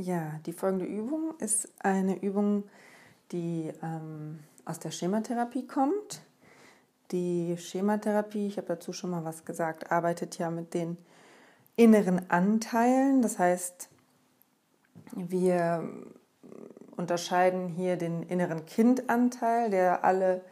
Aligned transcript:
Ja, 0.00 0.38
die 0.46 0.52
folgende 0.52 0.84
Übung 0.84 1.34
ist 1.40 1.72
eine 1.80 2.22
Übung, 2.22 2.62
die 3.32 3.72
ähm, 3.82 4.38
aus 4.64 4.78
der 4.78 4.92
Schematherapie 4.92 5.66
kommt. 5.66 6.22
Die 7.10 7.56
Schematherapie, 7.58 8.46
ich 8.46 8.58
habe 8.58 8.68
dazu 8.68 8.92
schon 8.92 9.10
mal 9.10 9.24
was 9.24 9.44
gesagt, 9.44 9.90
arbeitet 9.90 10.38
ja 10.38 10.52
mit 10.52 10.72
den 10.72 10.98
inneren 11.74 12.30
Anteilen. 12.30 13.22
Das 13.22 13.40
heißt, 13.40 13.88
wir 15.16 15.88
unterscheiden 16.96 17.66
hier 17.66 17.96
den 17.96 18.22
inneren 18.22 18.66
Kindanteil, 18.66 19.68
der 19.68 20.04
alle 20.04 20.42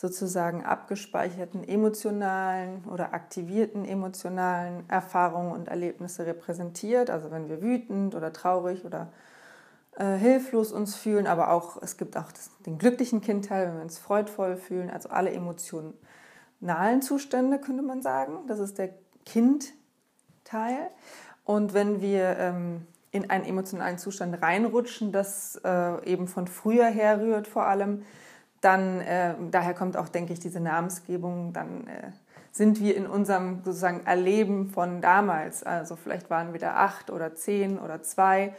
sozusagen 0.00 0.64
abgespeicherten 0.64 1.62
emotionalen 1.62 2.84
oder 2.86 3.12
aktivierten 3.12 3.84
emotionalen 3.84 4.88
Erfahrungen 4.88 5.52
und 5.52 5.68
Erlebnisse 5.68 6.24
repräsentiert. 6.24 7.10
Also 7.10 7.30
wenn 7.30 7.50
wir 7.50 7.60
wütend 7.60 8.14
oder 8.14 8.32
traurig 8.32 8.86
oder 8.86 9.12
äh, 9.96 10.16
hilflos 10.16 10.72
uns 10.72 10.96
fühlen, 10.96 11.26
aber 11.26 11.50
auch 11.50 11.82
es 11.82 11.98
gibt 11.98 12.16
auch 12.16 12.32
das, 12.32 12.50
den 12.64 12.78
glücklichen 12.78 13.20
Kindteil, 13.20 13.68
wenn 13.68 13.74
wir 13.74 13.82
uns 13.82 13.98
freudvoll 13.98 14.56
fühlen. 14.56 14.88
Also 14.88 15.10
alle 15.10 15.32
emotionalen 15.32 15.92
Zustände 17.02 17.58
könnte 17.58 17.82
man 17.82 18.00
sagen. 18.00 18.46
Das 18.46 18.58
ist 18.58 18.78
der 18.78 18.94
Kindteil. 19.26 20.88
Und 21.44 21.74
wenn 21.74 22.00
wir 22.00 22.38
ähm, 22.38 22.86
in 23.10 23.28
einen 23.28 23.44
emotionalen 23.44 23.98
Zustand 23.98 24.40
reinrutschen, 24.40 25.12
das 25.12 25.60
äh, 25.62 26.10
eben 26.10 26.26
von 26.26 26.46
früher 26.46 26.86
herrührt 26.86 27.46
vor 27.46 27.66
allem, 27.66 28.02
dann, 28.60 29.00
äh, 29.00 29.34
daher 29.50 29.74
kommt 29.74 29.96
auch, 29.96 30.08
denke 30.08 30.32
ich, 30.32 30.40
diese 30.40 30.60
Namensgebung, 30.60 31.52
dann 31.52 31.86
äh, 31.86 32.10
sind 32.52 32.80
wir 32.80 32.96
in 32.96 33.06
unserem 33.06 33.62
sozusagen 33.64 34.04
Erleben 34.06 34.70
von 34.70 35.00
damals, 35.00 35.62
also 35.62 35.96
vielleicht 35.96 36.30
waren 36.30 36.52
wir 36.52 36.60
da 36.60 36.74
acht 36.74 37.10
oder 37.10 37.34
zehn 37.34 37.78
oder 37.78 38.02
zwei. 38.02 38.54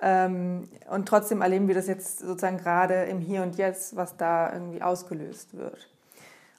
Ähm, 0.00 0.68
und 0.90 1.06
trotzdem 1.06 1.42
erleben 1.42 1.68
wir 1.68 1.74
das 1.74 1.86
jetzt 1.86 2.18
sozusagen 2.18 2.58
gerade 2.58 3.04
im 3.04 3.20
Hier 3.20 3.42
und 3.42 3.56
Jetzt, 3.56 3.96
was 3.96 4.16
da 4.16 4.52
irgendwie 4.52 4.82
ausgelöst 4.82 5.56
wird. 5.56 5.88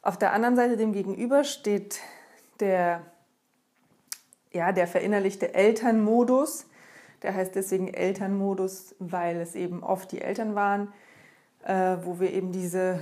Auf 0.02 0.18
der 0.18 0.34
anderen 0.34 0.56
Seite 0.56 0.78
dem 0.78 0.94
gegenüber 0.94 1.44
steht 1.44 2.00
der, 2.60 3.02
ja, 4.52 4.72
der 4.72 4.88
verinnerlichte 4.88 5.54
Elternmodus, 5.54 6.66
der 7.22 7.36
heißt 7.36 7.56
deswegen 7.56 7.88
Elternmodus, 7.88 8.96
weil 9.00 9.38
es 9.38 9.56
eben 9.56 9.84
oft 9.84 10.12
die 10.12 10.22
Eltern 10.22 10.56
waren, 10.56 10.92
äh, 11.66 11.98
wo 12.04 12.20
wir 12.20 12.32
eben 12.32 12.52
diese 12.52 13.00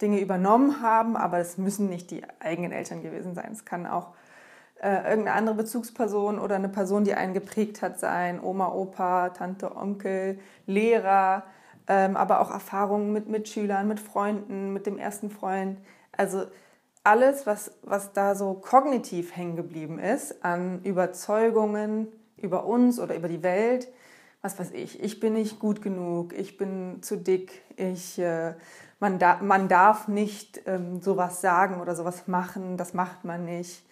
Dinge 0.00 0.20
übernommen 0.20 0.80
haben, 0.82 1.16
aber 1.16 1.38
es 1.38 1.58
müssen 1.58 1.88
nicht 1.88 2.10
die 2.10 2.22
eigenen 2.40 2.72
Eltern 2.72 3.02
gewesen 3.02 3.34
sein. 3.34 3.50
Es 3.52 3.64
kann 3.64 3.86
auch 3.86 4.14
äh, 4.80 5.10
irgendeine 5.10 5.32
andere 5.32 5.56
Bezugsperson 5.56 6.38
oder 6.38 6.54
eine 6.54 6.68
Person, 6.68 7.04
die 7.04 7.14
einen 7.14 7.34
geprägt 7.34 7.82
hat, 7.82 7.98
sein, 7.98 8.40
Oma, 8.40 8.68
Opa, 8.68 9.30
Tante, 9.30 9.76
Onkel, 9.76 10.38
Lehrer, 10.66 11.44
ähm, 11.88 12.16
aber 12.16 12.40
auch 12.40 12.50
Erfahrungen 12.50 13.12
mit 13.12 13.28
Mitschülern, 13.28 13.88
mit 13.88 13.98
Freunden, 13.98 14.72
mit 14.72 14.86
dem 14.86 14.98
ersten 14.98 15.30
Freund. 15.30 15.78
Also 16.16 16.44
alles, 17.02 17.46
was, 17.46 17.72
was 17.82 18.12
da 18.12 18.34
so 18.34 18.54
kognitiv 18.54 19.34
hängen 19.34 19.56
geblieben 19.56 19.98
ist 19.98 20.44
an 20.44 20.82
Überzeugungen 20.84 22.08
über 22.36 22.66
uns 22.66 23.00
oder 23.00 23.16
über 23.16 23.28
die 23.28 23.42
Welt, 23.42 23.88
was 24.42 24.58
weiß 24.58 24.70
ich, 24.72 25.02
ich 25.02 25.20
bin 25.20 25.34
nicht 25.34 25.58
gut 25.58 25.82
genug, 25.82 26.32
ich 26.32 26.56
bin 26.56 27.02
zu 27.02 27.16
dick, 27.16 27.62
ich, 27.76 28.18
äh, 28.18 28.54
man, 29.00 29.18
da, 29.18 29.40
man 29.42 29.68
darf 29.68 30.08
nicht 30.08 30.62
ähm, 30.66 31.00
sowas 31.00 31.40
sagen 31.40 31.80
oder 31.80 31.96
sowas 31.96 32.28
machen, 32.28 32.76
das 32.76 32.94
macht 32.94 33.24
man 33.24 33.44
nicht, 33.44 33.84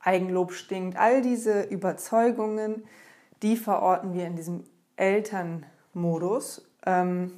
Eigenlob 0.00 0.52
stinkt, 0.52 0.98
all 0.98 1.22
diese 1.22 1.62
Überzeugungen, 1.62 2.84
die 3.42 3.56
verorten 3.56 4.12
wir 4.12 4.26
in 4.26 4.36
diesem 4.36 4.64
Elternmodus. 4.96 6.66
Ähm, 6.84 7.32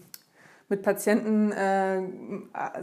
mit 0.68 0.82
Patienten 0.82 1.52
äh, 1.52 2.02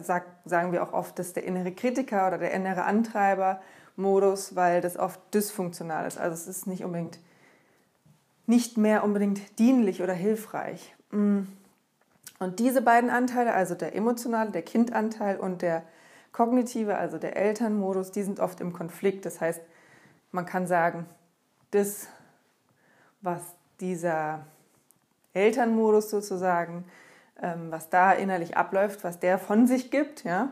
sag, 0.02 0.26
sagen 0.46 0.72
wir 0.72 0.84
auch 0.84 0.94
oft, 0.94 1.20
das 1.20 1.28
ist 1.28 1.36
der 1.36 1.44
innere 1.44 1.74
Kritiker 1.74 2.28
oder 2.28 2.38
der 2.38 2.52
innere 2.52 2.86
Antreiber-Modus, 2.86 4.56
weil 4.56 4.80
das 4.80 4.98
oft 4.98 5.20
dysfunktional 5.34 6.08
ist. 6.08 6.18
Also 6.18 6.34
es 6.34 6.48
ist 6.48 6.66
nicht 6.66 6.86
unbedingt 6.86 7.20
nicht 8.46 8.78
mehr 8.78 9.04
unbedingt 9.04 9.60
dienlich 9.60 10.02
oder 10.02 10.14
hilfreich. 10.14 10.96
Mm. 11.12 11.42
Und 12.40 12.60
diese 12.60 12.82
beiden 12.82 13.10
Anteile, 13.10 13.54
also 13.54 13.74
der 13.74 13.96
emotionale, 13.96 14.52
der 14.52 14.64
Kindanteil 14.64 15.38
und 15.38 15.62
der 15.62 15.84
kognitive, 16.34 16.98
also 16.98 17.18
der 17.18 17.38
Elternmodus, 17.38 18.12
die 18.12 18.24
sind 18.24 18.40
oft 18.40 18.60
im 18.60 18.74
Konflikt. 18.74 19.26
Das 19.26 19.40
heißt, 19.40 19.62
man 20.32 20.46
kann 20.46 20.68
sagen, 20.68 21.06
das, 21.72 22.08
was 23.22 23.42
dieser 23.80 24.46
Elternmodus 25.34 26.10
sozusagen, 26.10 26.86
ähm, 27.42 27.68
was 27.70 27.90
da 27.90 28.12
innerlich 28.12 28.58
abläuft, 28.58 29.04
was 29.04 29.20
der 29.20 29.38
von 29.40 29.68
sich 29.68 29.90
gibt, 29.90 30.24
ja, 30.24 30.52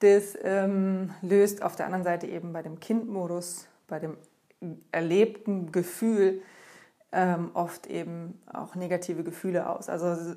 das 0.00 0.38
ähm, 0.42 1.12
löst 1.22 1.62
auf 1.62 1.76
der 1.76 1.86
anderen 1.86 2.04
Seite 2.04 2.26
eben 2.26 2.52
bei 2.52 2.62
dem 2.62 2.80
Kindmodus, 2.80 3.66
bei 3.88 3.98
dem 3.98 4.16
erlebten 4.92 5.72
Gefühl 5.72 6.42
ähm, 7.16 7.50
oft 7.54 7.86
eben 7.86 8.38
auch 8.52 8.74
negative 8.74 9.24
Gefühle 9.24 9.70
aus. 9.70 9.88
Also 9.88 10.36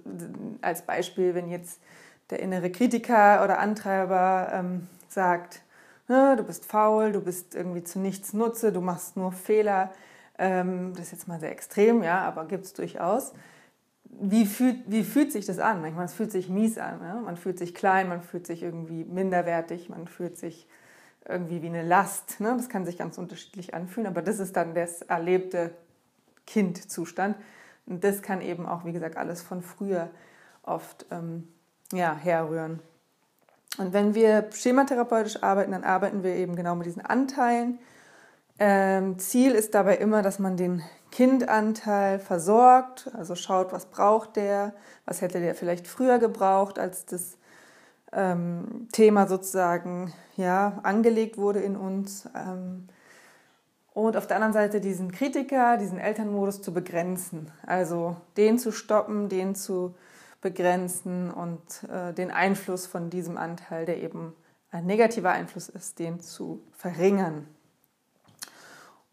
als 0.62 0.84
Beispiel, 0.84 1.36
wenn 1.36 1.50
jetzt 1.50 1.82
der 2.30 2.40
innere 2.40 2.72
Kritiker 2.72 3.44
oder 3.44 3.60
Antreiber 3.60 4.50
ähm, 4.54 4.88
sagt, 5.10 5.62
du 6.08 6.44
bist 6.44 6.66
faul, 6.66 7.12
du 7.12 7.22
bist 7.22 7.54
irgendwie 7.54 7.84
zu 7.84 8.00
nichts 8.00 8.34
Nutze, 8.34 8.72
du 8.72 8.82
machst 8.82 9.18
nur 9.18 9.32
Fehler. 9.32 9.92
Ähm, 10.38 10.94
das 10.94 11.08
ist 11.08 11.12
jetzt 11.12 11.28
mal 11.28 11.40
sehr 11.40 11.52
extrem, 11.52 12.02
ja, 12.02 12.22
aber 12.22 12.46
gibt 12.46 12.66
es 12.66 12.74
durchaus. 12.74 13.34
Wie 14.06 14.46
fühlt, 14.46 14.78
wie 14.88 15.04
fühlt 15.04 15.32
sich 15.32 15.46
das 15.46 15.60
an? 15.60 15.82
Manchmal 15.82 16.06
es 16.06 16.14
fühlt 16.14 16.32
sich 16.32 16.50
mies 16.50 16.78
an. 16.78 17.00
Ja? 17.04 17.16
Man 17.16 17.36
fühlt 17.38 17.60
sich 17.60 17.76
klein, 17.76 18.08
man 18.08 18.22
fühlt 18.22 18.48
sich 18.48 18.64
irgendwie 18.64 19.04
minderwertig, 19.04 19.90
man 19.90 20.08
fühlt 20.08 20.38
sich 20.38 20.68
irgendwie 21.28 21.62
wie 21.62 21.68
eine 21.68 21.84
Last. 21.84 22.40
Ne? 22.40 22.56
Das 22.58 22.70
kann 22.70 22.86
sich 22.86 22.98
ganz 22.98 23.18
unterschiedlich 23.18 23.74
anfühlen, 23.74 24.08
aber 24.08 24.22
das 24.22 24.40
ist 24.40 24.56
dann 24.56 24.74
das 24.74 25.04
erlebte 25.04 25.72
Kindzustand. 26.50 27.38
Und 27.86 28.04
das 28.04 28.22
kann 28.22 28.42
eben 28.42 28.66
auch, 28.66 28.86
wie 28.86 28.92
gesagt, 28.92 29.18
alles 29.18 29.42
von 29.42 29.62
früher 29.62 30.10
oft 30.64 31.06
ähm, 31.12 31.48
ja, 31.94 32.16
herrühren. 32.16 32.80
Und 33.78 33.94
wenn 33.94 34.14
wir 34.14 34.50
schematherapeutisch 34.52 35.42
arbeiten, 35.42 35.72
dann 35.72 35.84
arbeiten 35.84 36.24
wir 36.24 36.36
eben 36.36 36.56
genau 36.56 36.76
mit 36.76 36.88
diesen 36.88 37.06
Anteilen. 37.06 37.80
Ähm, 38.60 39.20
Ziel 39.20 39.54
ist 39.54 39.74
dabei 39.74 39.98
immer, 39.98 40.22
dass 40.22 40.38
man 40.38 40.58
den 40.58 40.84
Kindanteil 41.12 42.20
versorgt, 42.20 43.10
also 43.16 43.36
schaut, 43.36 43.72
was 43.72 43.86
braucht 43.86 44.36
der, 44.36 44.74
was 45.06 45.22
hätte 45.22 45.40
der 45.40 45.56
vielleicht 45.56 45.88
früher 45.88 46.20
gebraucht, 46.20 46.78
als 46.78 47.06
das 47.06 47.38
ähm, 48.12 48.88
Thema 48.92 49.28
sozusagen 49.28 50.14
ja, 50.36 50.80
angelegt 50.84 51.38
wurde 51.38 51.60
in 51.60 51.78
uns. 51.78 52.28
Ähm, 52.36 52.88
und 53.94 54.16
auf 54.16 54.28
der 54.28 54.38
anderen 54.38 54.54
Seite 54.54 54.80
diesen 54.80 55.12
Kritiker, 55.12 55.78
diesen 55.78 56.00
Elternmodus 56.00 56.62
zu 56.62 56.74
begrenzen. 56.74 57.52
Also 57.66 58.16
den 58.38 58.58
zu 58.60 58.72
stoppen, 58.72 59.30
den 59.30 59.56
zu 59.56 59.96
begrenzen 60.42 61.32
und 61.32 61.62
äh, 61.90 62.14
den 62.14 62.32
Einfluss 62.32 62.86
von 62.88 63.10
diesem 63.10 63.38
Anteil, 63.38 63.86
der 63.86 64.02
eben 64.02 64.34
ein 64.72 64.86
negativer 64.86 65.32
Einfluss 65.32 65.70
ist, 65.70 66.00
den 66.00 66.22
zu 66.22 66.62
verringern. 66.72 67.48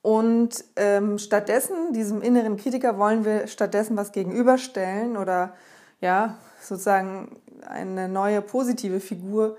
Und 0.02 0.64
ähm, 0.76 1.18
stattdessen, 1.18 1.92
diesem 1.92 2.22
inneren 2.22 2.56
Kritiker, 2.56 2.96
wollen 2.96 3.24
wir 3.24 3.48
stattdessen 3.48 3.96
was 3.96 4.12
gegenüberstellen 4.12 5.16
oder 5.16 5.54
ja, 6.00 6.38
sozusagen 6.60 7.40
eine 7.66 8.08
neue 8.08 8.40
positive 8.42 9.00
Figur 9.00 9.56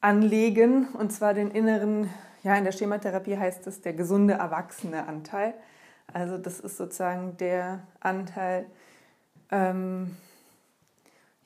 anlegen, 0.00 0.86
und 0.92 1.12
zwar 1.12 1.34
den 1.34 1.50
inneren 1.50 2.10
ja, 2.46 2.54
in 2.54 2.62
der 2.62 2.70
Schematherapie 2.70 3.36
heißt 3.36 3.66
es 3.66 3.80
der 3.80 3.92
gesunde 3.92 4.34
erwachsene 4.34 5.08
Anteil. 5.08 5.54
Also 6.12 6.38
das 6.38 6.60
ist 6.60 6.76
sozusagen 6.76 7.36
der 7.38 7.80
Anteil, 7.98 8.66
ähm, 9.50 10.16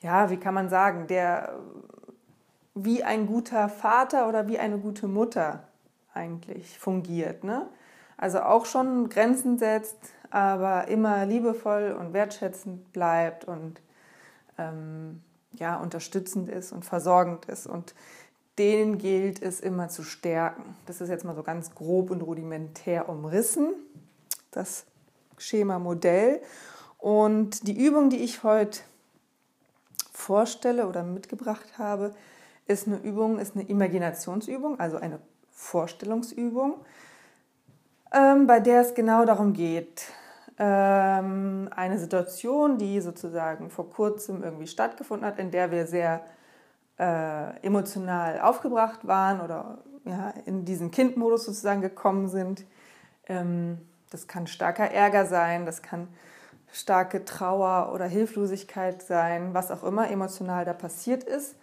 ja, 0.01 0.29
wie 0.29 0.37
kann 0.37 0.53
man 0.53 0.69
sagen, 0.69 1.07
der 1.07 1.55
wie 2.75 3.03
ein 3.03 3.25
guter 3.25 3.67
Vater 3.67 4.29
oder 4.29 4.47
wie 4.47 4.59
eine 4.59 4.77
gute 4.77 5.07
Mutter 5.07 5.63
eigentlich 6.13 6.77
fungiert. 6.77 7.43
Ne? 7.43 7.67
Also 8.15 8.41
auch 8.41 8.67
schon 8.67 9.09
Grenzen 9.09 9.57
setzt, 9.57 9.97
aber 10.29 10.87
immer 10.87 11.25
liebevoll 11.25 11.97
und 11.99 12.13
wertschätzend 12.13 12.93
bleibt 12.93 13.45
und 13.45 13.81
ähm, 14.59 15.23
ja, 15.53 15.77
unterstützend 15.77 16.47
ist 16.47 16.71
und 16.71 16.85
versorgend 16.85 17.45
ist. 17.45 17.65
Und 17.65 17.95
den 18.61 18.99
gilt 18.99 19.41
es 19.41 19.59
immer 19.59 19.89
zu 19.89 20.03
stärken. 20.03 20.75
Das 20.85 21.01
ist 21.01 21.09
jetzt 21.09 21.25
mal 21.25 21.33
so 21.33 21.41
ganz 21.41 21.73
grob 21.73 22.11
und 22.11 22.21
rudimentär 22.21 23.09
umrissen, 23.09 23.73
das 24.51 24.85
Schema-Modell. 25.39 26.41
Und 26.99 27.67
die 27.67 27.83
Übung, 27.83 28.11
die 28.11 28.17
ich 28.17 28.43
heute 28.43 28.81
vorstelle 30.13 30.87
oder 30.87 31.01
mitgebracht 31.01 31.79
habe, 31.79 32.13
ist 32.67 32.85
eine 32.85 32.97
Übung, 32.97 33.39
ist 33.39 33.55
eine 33.55 33.67
Imaginationsübung, 33.67 34.79
also 34.79 34.97
eine 34.97 35.19
Vorstellungsübung, 35.49 36.75
ähm, 38.13 38.45
bei 38.45 38.59
der 38.59 38.81
es 38.81 38.93
genau 38.93 39.25
darum 39.25 39.53
geht, 39.53 40.03
ähm, 40.59 41.67
eine 41.75 41.97
Situation, 41.97 42.77
die 42.77 43.01
sozusagen 43.01 43.71
vor 43.71 43.89
kurzem 43.89 44.43
irgendwie 44.43 44.67
stattgefunden 44.67 45.25
hat, 45.25 45.39
in 45.39 45.49
der 45.49 45.71
wir 45.71 45.87
sehr 45.87 46.23
äh, 46.99 47.57
emotional 47.65 48.41
aufgebracht 48.41 49.07
waren 49.07 49.41
oder 49.41 49.79
ja, 50.05 50.33
in 50.45 50.65
diesen 50.65 50.91
Kindmodus 50.91 51.45
sozusagen 51.45 51.81
gekommen 51.81 52.27
sind. 52.27 52.65
Ähm, 53.27 53.79
das 54.09 54.27
kann 54.27 54.47
starker 54.47 54.89
Ärger 54.91 55.25
sein, 55.25 55.65
das 55.65 55.81
kann 55.81 56.07
starke 56.71 57.25
Trauer 57.25 57.91
oder 57.93 58.05
Hilflosigkeit 58.05 59.01
sein, 59.01 59.53
was 59.53 59.71
auch 59.71 59.83
immer 59.83 60.09
emotional 60.09 60.65
da 60.65 60.73
passiert 60.73 61.23
ist. 61.23 61.55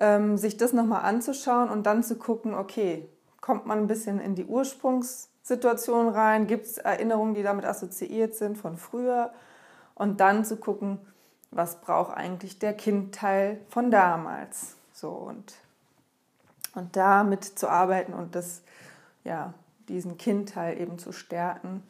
Ähm, 0.00 0.36
sich 0.36 0.56
das 0.56 0.72
nochmal 0.72 1.02
anzuschauen 1.02 1.68
und 1.68 1.84
dann 1.84 2.02
zu 2.02 2.16
gucken, 2.16 2.54
okay, 2.54 3.08
kommt 3.40 3.66
man 3.66 3.78
ein 3.78 3.86
bisschen 3.86 4.20
in 4.20 4.34
die 4.34 4.44
Ursprungssituation 4.44 6.08
rein, 6.08 6.46
gibt 6.46 6.66
es 6.66 6.78
Erinnerungen, 6.78 7.34
die 7.34 7.42
damit 7.42 7.64
assoziiert 7.64 8.34
sind 8.34 8.58
von 8.58 8.76
früher 8.76 9.32
und 9.94 10.20
dann 10.20 10.44
zu 10.44 10.56
gucken, 10.56 10.98
was 11.54 11.80
braucht 11.80 12.16
eigentlich 12.16 12.58
der 12.58 12.74
Kindteil 12.74 13.60
von 13.68 13.90
damals. 13.90 14.76
So 14.92 15.10
und, 15.10 15.54
und 16.74 16.96
damit 16.96 17.44
zu 17.44 17.68
arbeiten 17.68 18.12
und 18.12 18.34
das, 18.34 18.62
ja, 19.24 19.54
diesen 19.88 20.18
Kindteil 20.18 20.80
eben 20.80 20.98
zu 20.98 21.12
stärken. 21.12 21.82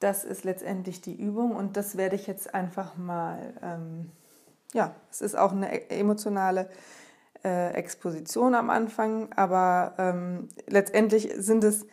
Das 0.00 0.24
ist 0.24 0.44
letztendlich 0.44 1.00
die 1.00 1.14
Übung 1.14 1.56
und 1.56 1.76
das 1.76 1.96
werde 1.96 2.16
ich 2.16 2.26
jetzt 2.26 2.54
einfach 2.54 2.96
mal, 2.96 3.54
ähm, 3.62 4.10
ja, 4.74 4.94
es 5.10 5.20
ist 5.20 5.36
auch 5.36 5.52
eine 5.52 5.74
e-, 5.74 6.00
emotionale 6.00 6.68
äh, 7.44 7.72
Exposition 7.72 8.54
am 8.54 8.68
Anfang, 8.70 9.32
aber 9.34 9.94
ähm, 9.98 10.48
letztendlich 10.66 11.32
sind 11.36 11.64
es 11.64 11.86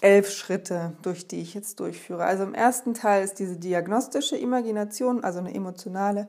elf 0.00 0.30
Schritte, 0.30 0.92
durch 1.02 1.26
die 1.26 1.40
ich 1.40 1.54
jetzt 1.54 1.80
durchführe. 1.80 2.24
Also 2.24 2.44
im 2.44 2.54
ersten 2.54 2.94
Teil 2.94 3.24
ist 3.24 3.38
diese 3.38 3.56
diagnostische 3.56 4.36
Imagination, 4.36 5.24
also 5.24 5.40
eine 5.40 5.54
emotionale 5.54 6.28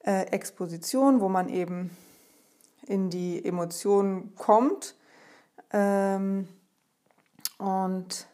äh, 0.00 0.26
Exposition, 0.26 1.20
wo 1.20 1.28
man 1.28 1.48
eben 1.48 1.90
in 2.86 3.10
die 3.10 3.44
Emotionen 3.44 4.34
kommt 4.36 4.94
ähm, 5.72 6.48
und 7.58 8.26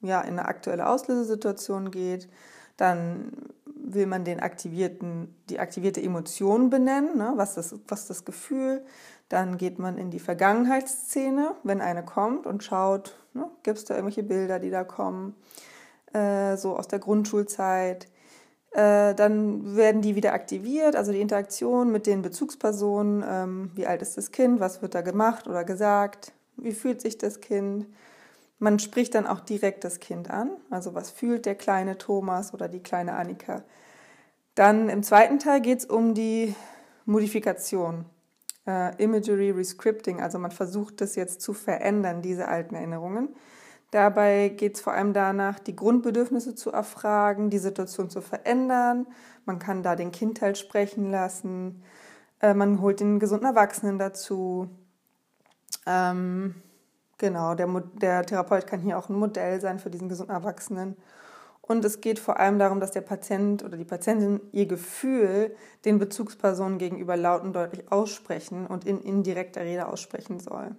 ja, 0.00 0.20
in 0.22 0.38
eine 0.38 0.46
aktuelle 0.46 0.88
Auslösesituation 0.88 1.90
geht. 1.90 2.28
Dann 2.76 3.32
will 3.64 4.06
man 4.06 4.24
den 4.24 4.40
aktivierten, 4.40 5.34
die 5.48 5.58
aktivierte 5.58 6.02
Emotion 6.02 6.70
benennen, 6.70 7.16
ne? 7.16 7.32
was, 7.36 7.54
das, 7.54 7.74
was 7.88 8.06
das 8.06 8.24
Gefühl. 8.24 8.84
Dann 9.28 9.58
geht 9.58 9.78
man 9.78 9.98
in 9.98 10.10
die 10.10 10.18
Vergangenheitsszene, 10.18 11.54
wenn 11.62 11.80
eine 11.80 12.04
kommt 12.04 12.46
und 12.46 12.64
schaut, 12.64 13.19
ne? 13.34 13.50
gibt 13.62 13.78
es 13.78 13.84
da 13.84 13.94
irgendwelche 13.94 14.22
Bilder, 14.22 14.58
die 14.58 14.70
da 14.70 14.84
kommen, 14.84 15.34
äh, 16.12 16.56
so 16.56 16.76
aus 16.76 16.88
der 16.88 16.98
Grundschulzeit. 16.98 18.08
Äh, 18.72 19.14
dann 19.14 19.76
werden 19.76 20.00
die 20.00 20.14
wieder 20.14 20.32
aktiviert, 20.32 20.94
also 20.94 21.12
die 21.12 21.20
Interaktion 21.20 21.90
mit 21.90 22.06
den 22.06 22.22
Bezugspersonen. 22.22 23.24
Ähm, 23.26 23.70
wie 23.74 23.86
alt 23.86 24.02
ist 24.02 24.16
das 24.16 24.30
Kind? 24.30 24.60
Was 24.60 24.80
wird 24.80 24.94
da 24.94 25.00
gemacht 25.00 25.48
oder 25.48 25.64
gesagt? 25.64 26.32
Wie 26.56 26.72
fühlt 26.72 27.00
sich 27.00 27.18
das 27.18 27.40
Kind? 27.40 27.86
Man 28.58 28.78
spricht 28.78 29.14
dann 29.14 29.26
auch 29.26 29.40
direkt 29.40 29.84
das 29.84 30.00
Kind 30.00 30.30
an, 30.30 30.50
also 30.68 30.94
was 30.94 31.10
fühlt 31.10 31.46
der 31.46 31.54
kleine 31.54 31.96
Thomas 31.96 32.52
oder 32.52 32.68
die 32.68 32.82
kleine 32.82 33.14
Annika. 33.14 33.62
Dann 34.54 34.90
im 34.90 35.02
zweiten 35.02 35.38
Teil 35.38 35.62
geht 35.62 35.78
es 35.78 35.84
um 35.86 36.12
die 36.12 36.54
Modifikation, 37.06 38.04
äh, 38.70 39.02
Imagery 39.02 39.50
Rescripting, 39.50 40.20
also 40.20 40.38
man 40.38 40.50
versucht 40.50 41.00
das 41.00 41.16
jetzt 41.16 41.40
zu 41.40 41.52
verändern, 41.52 42.22
diese 42.22 42.48
alten 42.48 42.74
Erinnerungen. 42.74 43.28
Dabei 43.90 44.50
geht 44.50 44.76
es 44.76 44.80
vor 44.80 44.92
allem 44.92 45.12
danach, 45.12 45.58
die 45.58 45.74
Grundbedürfnisse 45.74 46.54
zu 46.54 46.70
erfragen, 46.70 47.50
die 47.50 47.58
Situation 47.58 48.08
zu 48.08 48.20
verändern. 48.20 49.06
Man 49.46 49.58
kann 49.58 49.82
da 49.82 49.96
den 49.96 50.12
Kindteil 50.12 50.54
sprechen 50.54 51.10
lassen. 51.10 51.82
Äh, 52.40 52.54
man 52.54 52.80
holt 52.80 53.00
den 53.00 53.18
gesunden 53.18 53.46
Erwachsenen 53.46 53.98
dazu. 53.98 54.68
Ähm, 55.86 56.54
Genau, 57.20 57.54
der, 57.54 57.66
der 58.00 58.24
Therapeut 58.24 58.66
kann 58.66 58.80
hier 58.80 58.96
auch 58.96 59.10
ein 59.10 59.18
Modell 59.18 59.60
sein 59.60 59.78
für 59.78 59.90
diesen 59.90 60.08
gesunden 60.08 60.34
Erwachsenen. 60.34 60.96
Und 61.70 61.84
es 61.84 62.00
geht 62.00 62.18
vor 62.18 62.40
allem 62.40 62.58
darum, 62.58 62.80
dass 62.80 62.90
der 62.90 63.00
Patient 63.00 63.62
oder 63.62 63.76
die 63.76 63.84
Patientin 63.84 64.40
ihr 64.50 64.66
Gefühl 64.66 65.54
den 65.84 66.00
Bezugspersonen 66.00 66.78
gegenüber 66.78 67.16
laut 67.16 67.44
und 67.44 67.52
deutlich 67.52 67.92
aussprechen 67.92 68.66
und 68.66 68.84
in 68.84 69.00
indirekter 69.00 69.60
Rede 69.60 69.86
aussprechen 69.86 70.40
soll. 70.40 70.74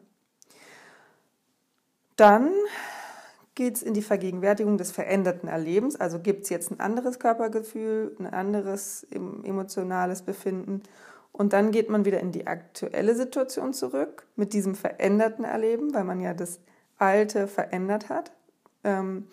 Dann 2.17 2.51
geht 3.55 3.77
es 3.77 3.83
in 3.83 3.93
die 3.93 4.01
Vergegenwärtigung 4.01 4.77
des 4.77 4.91
veränderten 4.91 5.47
Erlebens. 5.47 5.95
Also 5.95 6.19
gibt 6.19 6.43
es 6.43 6.49
jetzt 6.49 6.71
ein 6.71 6.81
anderes 6.81 7.19
Körpergefühl, 7.19 8.13
ein 8.19 8.27
anderes 8.27 9.07
emotionales 9.11 10.23
Befinden 10.23 10.83
und 11.31 11.53
dann 11.53 11.71
geht 11.71 11.89
man 11.89 12.03
wieder 12.03 12.19
in 12.19 12.33
die 12.33 12.47
aktuelle 12.47 13.15
Situation 13.15 13.71
zurück 13.71 14.27
mit 14.35 14.51
diesem 14.51 14.75
veränderten 14.75 15.45
Erleben, 15.45 15.93
weil 15.93 16.03
man 16.03 16.19
ja 16.19 16.33
das 16.33 16.59
Alte 16.97 17.47
verändert 17.47 18.09
hat 18.09 18.33
ähm, 18.83 19.27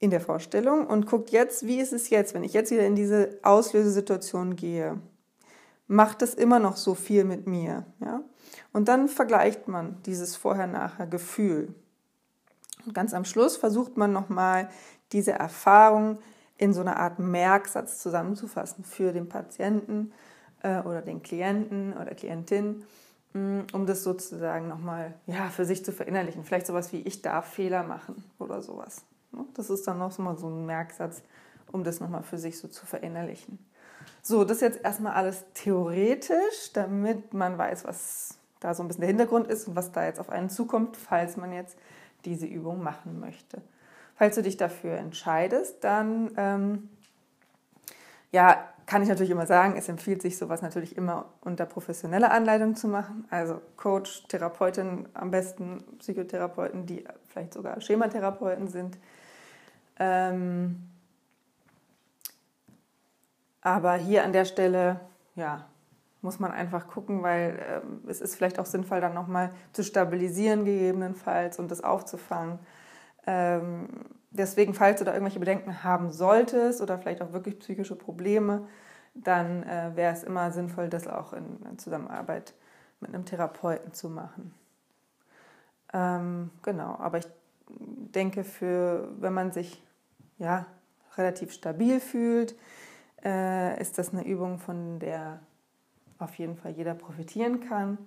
in 0.00 0.10
der 0.10 0.20
Vorstellung 0.20 0.86
und 0.86 1.06
guckt 1.06 1.30
jetzt, 1.30 1.66
wie 1.66 1.78
ist 1.78 1.92
es 1.92 2.08
jetzt, 2.08 2.32
wenn 2.32 2.42
ich 2.42 2.54
jetzt 2.54 2.70
wieder 2.70 2.86
in 2.86 2.96
diese 2.96 3.38
Auslösesituation 3.42 4.56
gehe. 4.56 4.98
Macht 5.86 6.22
es 6.22 6.34
immer 6.34 6.58
noch 6.58 6.76
so 6.76 6.94
viel 6.94 7.24
mit 7.24 7.46
mir? 7.46 7.84
Ja? 8.00 8.22
Und 8.72 8.88
dann 8.88 9.08
vergleicht 9.08 9.68
man 9.68 10.02
dieses 10.06 10.36
Vorher-Nachher-Gefühl. 10.36 11.74
Und 12.86 12.94
ganz 12.94 13.12
am 13.12 13.26
Schluss 13.26 13.58
versucht 13.58 13.98
man 13.98 14.12
nochmal 14.12 14.70
diese 15.12 15.32
Erfahrung 15.32 16.18
in 16.56 16.72
so 16.72 16.80
einer 16.80 16.96
Art 16.96 17.18
Merksatz 17.18 17.98
zusammenzufassen 17.98 18.84
für 18.84 19.12
den 19.12 19.28
Patienten 19.28 20.12
äh, 20.62 20.80
oder 20.80 21.02
den 21.02 21.22
Klienten 21.22 21.92
oder 21.92 22.14
Klientin, 22.14 22.84
mm, 23.34 23.60
um 23.74 23.84
das 23.84 24.02
sozusagen 24.02 24.68
nochmal 24.68 25.14
ja, 25.26 25.50
für 25.50 25.66
sich 25.66 25.84
zu 25.84 25.92
verinnerlichen. 25.92 26.44
Vielleicht 26.44 26.66
sowas 26.66 26.90
wie, 26.92 27.00
ich 27.00 27.20
darf 27.20 27.52
Fehler 27.52 27.82
machen 27.82 28.24
oder 28.38 28.62
sowas. 28.62 29.04
Ne? 29.32 29.44
Das 29.54 29.70
ist 29.70 29.86
dann 29.86 29.98
noch 29.98 30.16
mal 30.18 30.36
so 30.36 30.48
ein 30.48 30.66
Merksatz, 30.66 31.22
um 31.72 31.84
das 31.84 32.00
nochmal 32.00 32.22
für 32.22 32.38
sich 32.38 32.58
so 32.58 32.68
zu 32.68 32.86
verinnerlichen. 32.86 33.58
So, 34.22 34.44
das 34.44 34.58
ist 34.58 34.62
jetzt 34.62 34.84
erstmal 34.84 35.14
alles 35.14 35.44
theoretisch, 35.54 36.72
damit 36.74 37.32
man 37.32 37.56
weiß, 37.56 37.84
was 37.84 38.38
da 38.60 38.74
so 38.74 38.82
ein 38.82 38.88
bisschen 38.88 39.02
der 39.02 39.08
Hintergrund 39.08 39.48
ist 39.48 39.66
und 39.68 39.76
was 39.76 39.92
da 39.92 40.04
jetzt 40.04 40.20
auf 40.20 40.30
einen 40.30 40.50
zukommt, 40.50 40.96
falls 40.96 41.36
man 41.36 41.52
jetzt 41.52 41.78
diese 42.24 42.46
Übung 42.46 42.82
machen 42.82 43.18
möchte. 43.18 43.62
Falls 44.16 44.34
du 44.34 44.42
dich 44.42 44.58
dafür 44.58 44.98
entscheidest, 44.98 45.82
dann 45.82 46.30
ähm, 46.36 46.90
ja, 48.32 48.68
kann 48.84 49.02
ich 49.02 49.08
natürlich 49.08 49.30
immer 49.30 49.46
sagen, 49.46 49.76
es 49.76 49.88
empfiehlt 49.88 50.20
sich 50.20 50.36
sowas 50.36 50.62
natürlich 50.62 50.96
immer 50.96 51.26
unter 51.40 51.64
professioneller 51.64 52.30
Anleitung 52.30 52.76
zu 52.76 52.88
machen. 52.88 53.26
Also 53.30 53.60
Coach, 53.76 54.26
Therapeutin, 54.28 55.08
am 55.14 55.30
besten 55.30 55.84
Psychotherapeuten, 55.98 56.86
die 56.86 57.04
vielleicht 57.28 57.54
sogar 57.54 57.80
Schematherapeuten 57.80 58.68
sind. 58.68 58.98
Ähm 60.00 60.90
aber 63.62 63.94
hier 63.94 64.24
an 64.24 64.32
der 64.32 64.46
Stelle, 64.46 65.00
ja, 65.34 65.66
muss 66.22 66.38
man 66.38 66.52
einfach 66.52 66.86
gucken, 66.86 67.22
weil 67.22 67.58
ähm, 67.68 68.00
es 68.08 68.20
ist 68.20 68.34
vielleicht 68.34 68.58
auch 68.58 68.66
sinnvoll, 68.66 69.00
dann 69.00 69.14
nochmal 69.14 69.50
zu 69.72 69.82
stabilisieren 69.82 70.64
gegebenenfalls 70.64 71.58
und 71.58 71.70
das 71.70 71.82
aufzufangen. 71.82 72.58
Ähm, 73.26 73.88
deswegen, 74.30 74.74
falls 74.74 74.98
du 74.98 75.04
da 75.04 75.12
irgendwelche 75.12 75.40
Bedenken 75.40 75.82
haben 75.82 76.10
solltest 76.10 76.80
oder 76.80 76.98
vielleicht 76.98 77.22
auch 77.22 77.32
wirklich 77.32 77.58
psychische 77.58 77.96
Probleme, 77.96 78.66
dann 79.14 79.62
äh, 79.64 79.92
wäre 79.94 80.12
es 80.12 80.22
immer 80.22 80.50
sinnvoll, 80.50 80.88
das 80.88 81.06
auch 81.06 81.32
in, 81.32 81.62
in, 81.68 81.78
Zusammenarbeit 81.78 82.54
mit 83.00 83.14
einem 83.14 83.24
Therapeuten 83.24 83.92
zu 83.92 84.08
machen. 84.08 84.54
Ähm, 85.92 86.50
genau, 86.62 86.96
aber 86.98 87.18
ich 87.18 87.26
denke, 87.68 88.44
für, 88.44 89.08
wenn 89.18 89.32
man 89.32 89.52
sich 89.52 89.82
ja, 90.40 90.66
relativ 91.16 91.52
stabil 91.52 92.00
fühlt, 92.00 92.56
äh, 93.22 93.80
ist 93.80 93.98
das 93.98 94.12
eine 94.12 94.26
Übung, 94.26 94.58
von 94.58 94.98
der 94.98 95.40
auf 96.18 96.34
jeden 96.34 96.56
Fall 96.56 96.72
jeder 96.72 96.94
profitieren 96.94 97.60
kann, 97.60 97.98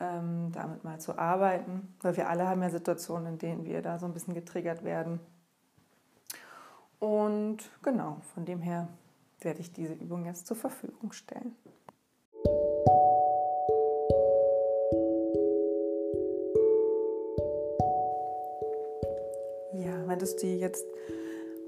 ähm, 0.00 0.52
damit 0.52 0.84
mal 0.84 0.98
zu 1.00 1.18
arbeiten, 1.18 1.94
weil 2.00 2.16
wir 2.16 2.28
alle 2.28 2.48
haben 2.48 2.62
ja 2.62 2.70
Situationen, 2.70 3.34
in 3.34 3.38
denen 3.38 3.64
wir 3.64 3.82
da 3.82 3.98
so 3.98 4.06
ein 4.06 4.14
bisschen 4.14 4.34
getriggert 4.34 4.84
werden. 4.84 5.20
Und 6.98 7.58
genau, 7.82 8.20
von 8.34 8.44
dem 8.44 8.60
her 8.60 8.88
werde 9.40 9.60
ich 9.60 9.72
diese 9.72 9.92
Übung 9.92 10.24
jetzt 10.24 10.46
zur 10.46 10.56
Verfügung 10.56 11.12
stellen. 11.12 11.56
Ja, 19.72 20.08
wenn 20.08 20.18
du 20.18 20.24
es 20.24 20.36
dir 20.36 20.56
jetzt 20.56 20.86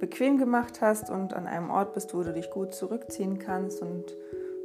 bequem 0.00 0.38
gemacht 0.38 0.80
hast 0.80 1.10
und 1.10 1.34
an 1.34 1.46
einem 1.46 1.70
Ort 1.70 1.94
bist, 1.94 2.14
wo 2.14 2.22
du 2.22 2.32
dich 2.32 2.50
gut 2.50 2.74
zurückziehen 2.74 3.38
kannst 3.38 3.82
und 3.82 4.16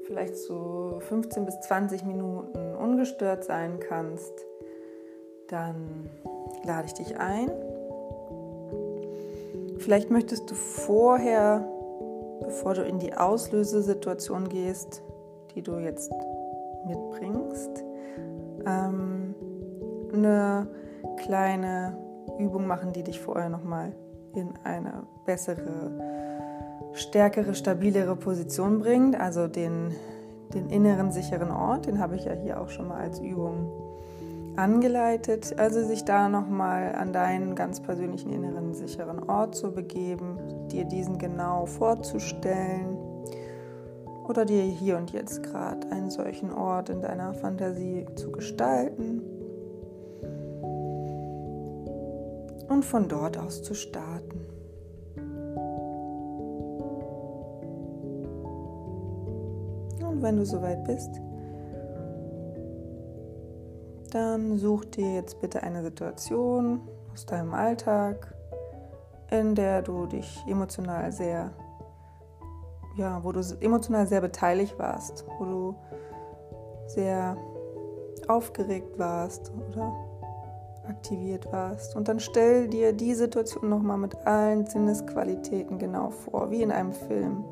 vielleicht 0.06 0.38
so 0.38 1.00
15 1.08 1.46
bis 1.46 1.60
20 1.62 2.04
Minuten 2.06 2.76
ungestört 2.76 3.44
sein 3.44 3.80
kannst, 3.80 4.34
dann 5.48 6.10
lade 6.66 6.88
ich 6.88 6.94
dich 6.94 7.18
ein, 7.18 7.52
Vielleicht 9.84 10.12
möchtest 10.12 10.50
du 10.50 10.56
vorher, 10.56 11.68
bevor 12.40 12.74
du 12.74 12.84
in 12.84 13.00
die 13.00 13.14
Auslösesituation 13.16 14.48
gehst, 14.48 15.04
die 15.56 15.62
du 15.62 15.78
jetzt 15.78 16.10
mitbringst, 16.88 17.84
ähm, 18.66 19.36
eine 20.14 20.68
kleine 21.18 21.98
Übung 22.40 22.66
machen, 22.66 22.94
die 22.94 23.04
dich 23.04 23.20
vorher 23.20 23.50
nochmal 23.50 23.92
in 24.36 24.54
eine 24.64 25.04
bessere, 25.26 25.92
stärkere, 26.94 27.56
stabilere 27.56 28.16
Position 28.16 28.80
bringt. 28.80 29.20
Also 29.20 29.48
den, 29.48 29.92
den 30.54 30.70
inneren 30.70 31.12
sicheren 31.12 31.52
Ort, 31.52 31.86
den 31.86 32.00
habe 32.00 32.16
ich 32.16 32.26
ja 32.26 32.34
hier 32.34 32.60
auch 32.60 32.70
schon 32.70 32.88
mal 32.88 33.02
als 33.02 33.20
Übung 33.20 33.72
angeleitet. 34.56 35.56
Also 35.58 35.84
sich 35.84 36.06
da 36.06 36.30
nochmal 36.30 36.96
an 36.96 37.14
deinen 37.14 37.56
ganz 37.56 37.82
persönlichen 37.82 38.32
inneren 38.32 38.74
sicheren 38.74 39.30
Ort 39.30 39.56
zu 39.56 39.72
begeben, 39.72 40.38
dir 40.72 40.86
diesen 40.86 41.18
genau 41.18 41.66
vorzustellen 41.66 42.98
oder 44.28 44.46
dir 44.46 44.64
hier 44.64 44.98
und 44.98 45.12
jetzt 45.12 45.44
gerade 45.44 45.92
einen 45.92 46.10
solchen 46.10 46.54
Ort 46.54 46.90
in 46.90 47.02
deiner 47.02 47.34
Fantasie 47.34 48.06
zu 48.16 48.32
gestalten 48.32 49.33
und 52.74 52.84
von 52.84 53.08
dort 53.08 53.38
aus 53.38 53.62
zu 53.62 53.76
starten. 53.76 54.42
Und 60.02 60.22
wenn 60.22 60.38
du 60.38 60.46
soweit 60.46 60.84
bist, 60.84 61.22
dann 64.12 64.58
such 64.58 64.86
dir 64.86 65.14
jetzt 65.14 65.40
bitte 65.40 65.62
eine 65.62 65.84
Situation 65.84 66.82
aus 67.14 67.26
deinem 67.26 67.54
Alltag, 67.54 68.34
in 69.30 69.56
der 69.56 69.82
du 69.82 70.08
dich 70.08 70.44
emotional 70.48 71.12
sehr, 71.12 71.52
ja, 72.98 73.24
wo 73.24 73.32
du 73.32 73.42
emotional 73.60 74.08
sehr 74.08 74.22
beteiligt 74.22 74.78
warst, 74.80 75.26
wo 75.40 75.46
du 75.46 75.76
sehr 76.88 77.38
aufgeregt 78.28 78.98
warst 78.98 79.52
oder 79.52 79.94
aktiviert 80.88 81.52
warst. 81.52 81.96
Und 81.96 82.08
dann 82.08 82.20
stell 82.20 82.68
dir 82.68 82.94
die 82.94 83.14
Situation 83.14 83.70
nochmal 83.70 83.98
mit 83.98 84.16
allen 84.26 84.66
Sinnesqualitäten 84.66 85.78
genau 85.78 86.10
vor, 86.10 86.52
wie 86.52 86.62
in 86.62 86.72
einem 86.72 86.94
Film. 86.94 87.44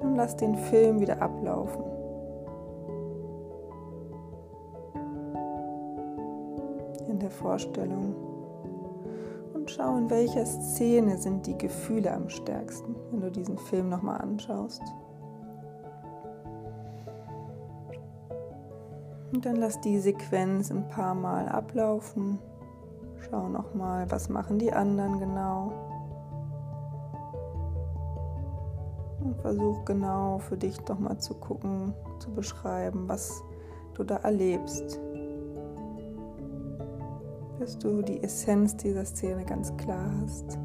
Und 0.00 0.16
lass 0.16 0.36
den 0.36 0.56
Film 0.56 1.00
wieder 1.00 1.20
ablaufen. 1.20 1.82
In 7.08 7.18
der 7.18 7.30
Vorstellung. 7.30 8.14
Und 9.54 9.70
schau, 9.70 9.96
in 9.96 10.10
welcher 10.10 10.44
Szene 10.44 11.16
sind 11.16 11.46
die 11.46 11.56
Gefühle 11.56 12.12
am 12.12 12.28
stärksten, 12.28 12.94
wenn 13.10 13.20
du 13.20 13.30
diesen 13.30 13.58
Film 13.58 13.88
nochmal 13.88 14.20
anschaust. 14.20 14.82
Und 19.36 19.44
dann 19.44 19.56
lass 19.56 19.78
die 19.82 19.98
Sequenz 19.98 20.70
ein 20.70 20.88
paar 20.88 21.14
Mal 21.14 21.46
ablaufen. 21.46 22.38
Schau 23.20 23.50
nochmal, 23.50 24.10
was 24.10 24.30
machen 24.30 24.58
die 24.58 24.72
anderen 24.72 25.18
genau. 25.18 25.72
Und 29.22 29.36
versuch 29.42 29.84
genau 29.84 30.38
für 30.38 30.56
dich 30.56 30.80
nochmal 30.88 31.18
zu 31.18 31.34
gucken, 31.34 31.92
zu 32.18 32.32
beschreiben, 32.32 33.10
was 33.10 33.42
du 33.92 34.04
da 34.04 34.16
erlebst. 34.16 34.98
Bis 37.58 37.76
du 37.76 38.00
die 38.00 38.22
Essenz 38.22 38.74
dieser 38.78 39.04
Szene 39.04 39.44
ganz 39.44 39.76
klar 39.76 40.10
hast. 40.22 40.58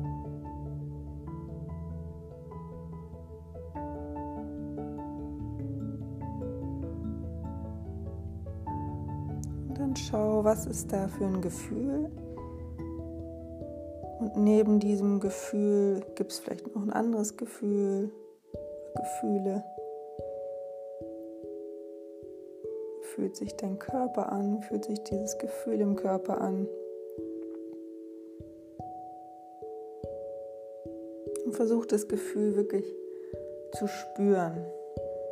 Schau, 9.96 10.44
was 10.44 10.66
ist 10.66 10.92
da 10.92 11.08
für 11.08 11.26
ein 11.26 11.42
Gefühl. 11.42 12.10
Und 14.20 14.38
neben 14.38 14.80
diesem 14.80 15.20
Gefühl 15.20 16.02
gibt 16.16 16.32
es 16.32 16.40
vielleicht 16.40 16.74
noch 16.76 16.84
ein 16.84 16.92
anderes 16.92 17.38
Gefühl, 17.38 18.12
Gefühle. 18.96 19.64
Fühlt 23.02 23.36
sich 23.36 23.56
dein 23.56 23.80
Körper 23.80 24.32
an? 24.32 24.62
Fühlt 24.62 24.86
sich 24.86 25.02
dieses 25.04 25.38
Gefühl 25.38 25.82
im 25.82 25.96
Körper 25.96 26.40
an? 26.40 26.68
Und 31.46 31.56
versuch 31.56 31.86
das 31.86 32.08
Gefühl 32.08 32.56
wirklich 32.56 32.86
zu 33.74 33.88
spüren. 33.88 34.66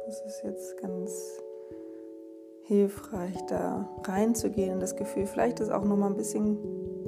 Das 0.08 0.22
ist 0.25 0.44
jetzt 0.44 0.77
ganz 0.77 1.41
hilfreich, 2.69 3.35
da 3.47 3.89
reinzugehen 4.03 4.73
in 4.73 4.79
das 4.79 4.95
Gefühl. 4.95 5.25
Vielleicht 5.25 5.59
ist 5.59 5.71
auch 5.71 5.83
noch 5.83 5.97
mal 5.97 6.05
ein 6.05 6.17
bisschen 6.17 6.59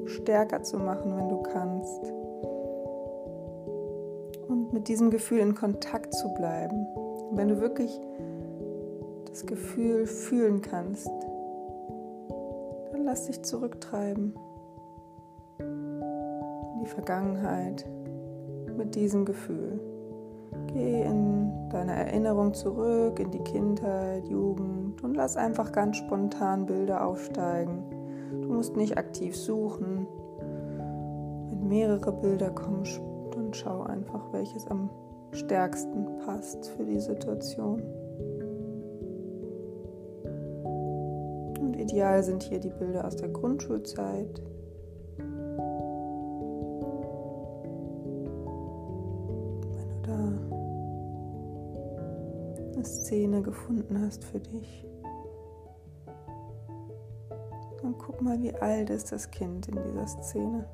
stärker 0.08 0.64
zu 0.64 0.78
machen, 0.80 1.16
wenn 1.16 1.30
du 1.30 1.38
kannst. 1.44 2.04
Und 4.50 4.74
mit 4.74 4.88
diesem 4.88 5.12
Gefühl 5.12 5.38
in 5.38 5.54
Kontakt 5.54 6.16
zu 6.16 6.34
bleiben. 6.34 6.88
Und 7.30 7.38
wenn 7.38 7.48
du 7.48 7.62
wirklich 7.62 8.02
das 9.30 9.46
Gefühl 9.46 10.08
fühlen 10.08 10.62
kannst, 10.62 11.08
dann 12.92 13.04
lass 13.06 13.28
dich 13.28 13.44
zurücktreiben 13.44 14.34
in 15.60 16.80
die 16.82 16.88
Vergangenheit 16.90 17.86
mit 18.76 18.96
diesem 18.96 19.26
Gefühl. 19.26 19.80
Geh 20.74 21.02
in 21.04 21.70
deine 21.70 21.94
Erinnerung 21.94 22.54
zurück, 22.54 23.20
in 23.20 23.32
die 23.32 23.44
Kindheit, 23.44 24.26
Jugend 24.28 25.04
und 25.04 25.16
lass 25.16 25.36
einfach 25.36 25.72
ganz 25.72 25.98
spontan 25.98 26.66
Bilder 26.66 27.06
aufsteigen. 27.06 27.84
Du 28.32 28.48
musst 28.48 28.78
nicht 28.78 28.98
aktiv 28.98 29.36
suchen. 29.36 30.08
Wenn 31.50 31.68
mehrere 31.68 32.14
Bilder 32.14 32.52
kommen, 32.52 32.84
dann 33.32 33.54
schau 33.54 33.84
einfach, 33.84 34.32
welches 34.32 34.66
am 34.68 34.90
stärksten 35.32 36.06
passt 36.26 36.70
für 36.70 36.86
die 36.86 37.00
Situation. 37.00 37.82
Und 41.60 41.76
ideal 41.78 42.24
sind 42.24 42.44
hier 42.44 42.60
die 42.60 42.70
Bilder 42.70 43.06
aus 43.06 43.18
der 43.18 43.30
Grundschulzeit. 43.30 44.42
Szene 53.12 53.42
gefunden 53.42 54.02
hast 54.06 54.24
für 54.24 54.40
dich. 54.40 54.88
Und 57.84 58.00
guck 58.00 58.22
mal, 58.22 58.42
wie 58.42 58.56
alt 58.56 58.90
ist 58.90 59.12
das 59.12 59.30
Kind 59.30 59.68
in 59.68 59.76
dieser 59.84 60.08
Szene. 60.08 60.66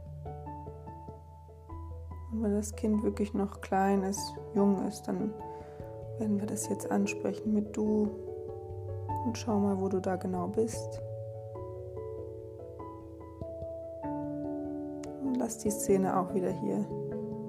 Und 2.32 2.44
wenn 2.44 2.54
das 2.54 2.76
Kind 2.76 3.02
wirklich 3.02 3.34
noch 3.34 3.60
klein 3.62 4.04
ist, 4.04 4.36
jung 4.54 4.86
ist, 4.88 5.08
dann 5.08 5.34
werden 6.20 6.40
wir 6.40 6.46
das 6.46 6.70
jetzt 6.70 6.92
ansprechen 6.92 7.56
mit 7.56 7.76
du. 7.76 8.08
Und 9.26 9.36
schau 9.36 9.58
mal, 9.58 9.82
wo 9.82 9.90
du 9.90 10.00
da 10.00 10.16
genau 10.16 10.48
bist. 10.48 11.02
Und 15.24 15.38
lass 15.40 15.58
die 15.58 15.72
Szene 15.72 16.20
auch 16.20 16.36
wieder 16.36 16.52
hier 16.52 16.86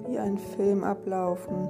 wie 0.07 0.17
ein 0.17 0.39
Film 0.39 0.83
ablaufen. 0.83 1.69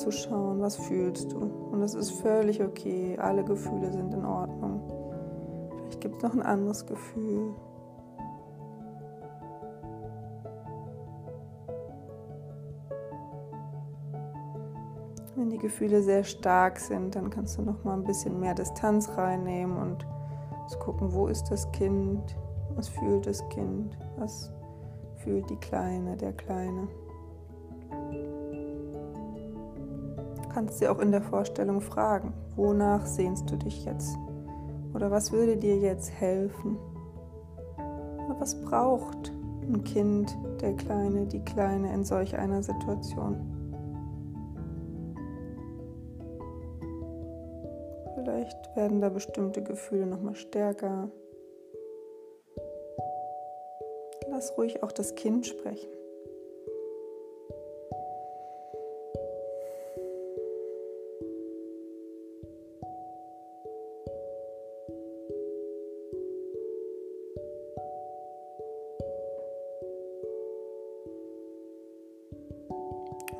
Zu 0.00 0.10
schauen, 0.10 0.60
was 0.60 0.76
fühlst 0.76 1.32
du. 1.32 1.38
Und 1.38 1.82
es 1.82 1.94
ist 1.94 2.10
völlig 2.22 2.62
okay, 2.62 3.16
alle 3.18 3.44
Gefühle 3.44 3.92
sind 3.92 4.14
in 4.14 4.24
Ordnung. 4.24 4.80
Vielleicht 5.82 6.00
gibt 6.00 6.16
es 6.16 6.22
noch 6.22 6.32
ein 6.32 6.42
anderes 6.42 6.86
Gefühl. 6.86 7.54
Wenn 15.36 15.50
die 15.50 15.58
Gefühle 15.58 16.02
sehr 16.02 16.24
stark 16.24 16.78
sind, 16.78 17.14
dann 17.14 17.30
kannst 17.30 17.58
du 17.58 17.62
noch 17.62 17.84
mal 17.84 17.94
ein 17.94 18.04
bisschen 18.04 18.40
mehr 18.40 18.54
Distanz 18.54 19.08
reinnehmen 19.16 19.76
und 19.76 20.06
gucken, 20.78 21.12
wo 21.12 21.26
ist 21.26 21.50
das 21.50 21.70
Kind, 21.72 22.36
was 22.74 22.88
fühlt 22.88 23.26
das 23.26 23.46
Kind, 23.48 23.96
was 24.16 24.52
fühlt 25.16 25.48
die 25.50 25.56
Kleine, 25.56 26.16
der 26.16 26.32
Kleine. 26.32 26.88
Kannst 30.52 30.78
sie 30.78 30.88
auch 30.88 30.98
in 30.98 31.12
der 31.12 31.22
Vorstellung 31.22 31.80
fragen, 31.80 32.34
wonach 32.56 33.06
sehnst 33.06 33.50
du 33.50 33.56
dich 33.56 33.84
jetzt? 33.84 34.16
Oder 34.94 35.10
was 35.10 35.32
würde 35.32 35.56
dir 35.56 35.76
jetzt 35.78 36.10
helfen? 36.10 36.76
Oder 37.76 38.36
was 38.38 38.60
braucht 38.62 39.32
ein 39.62 39.84
Kind, 39.84 40.36
der 40.60 40.74
Kleine, 40.74 41.26
die 41.26 41.44
Kleine 41.44 41.92
in 41.94 42.04
solch 42.04 42.36
einer 42.36 42.62
Situation? 42.62 43.36
Vielleicht 48.14 48.76
werden 48.76 49.00
da 49.00 49.08
bestimmte 49.08 49.62
Gefühle 49.62 50.06
nochmal 50.06 50.34
stärker. 50.34 51.10
Lass 54.30 54.56
ruhig 54.58 54.82
auch 54.82 54.92
das 54.92 55.14
Kind 55.14 55.46
sprechen. 55.46 55.99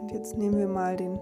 Und 0.01 0.13
jetzt 0.13 0.37
nehmen 0.37 0.59
wir 0.59 0.69
mal 0.69 0.97
den, 0.97 1.19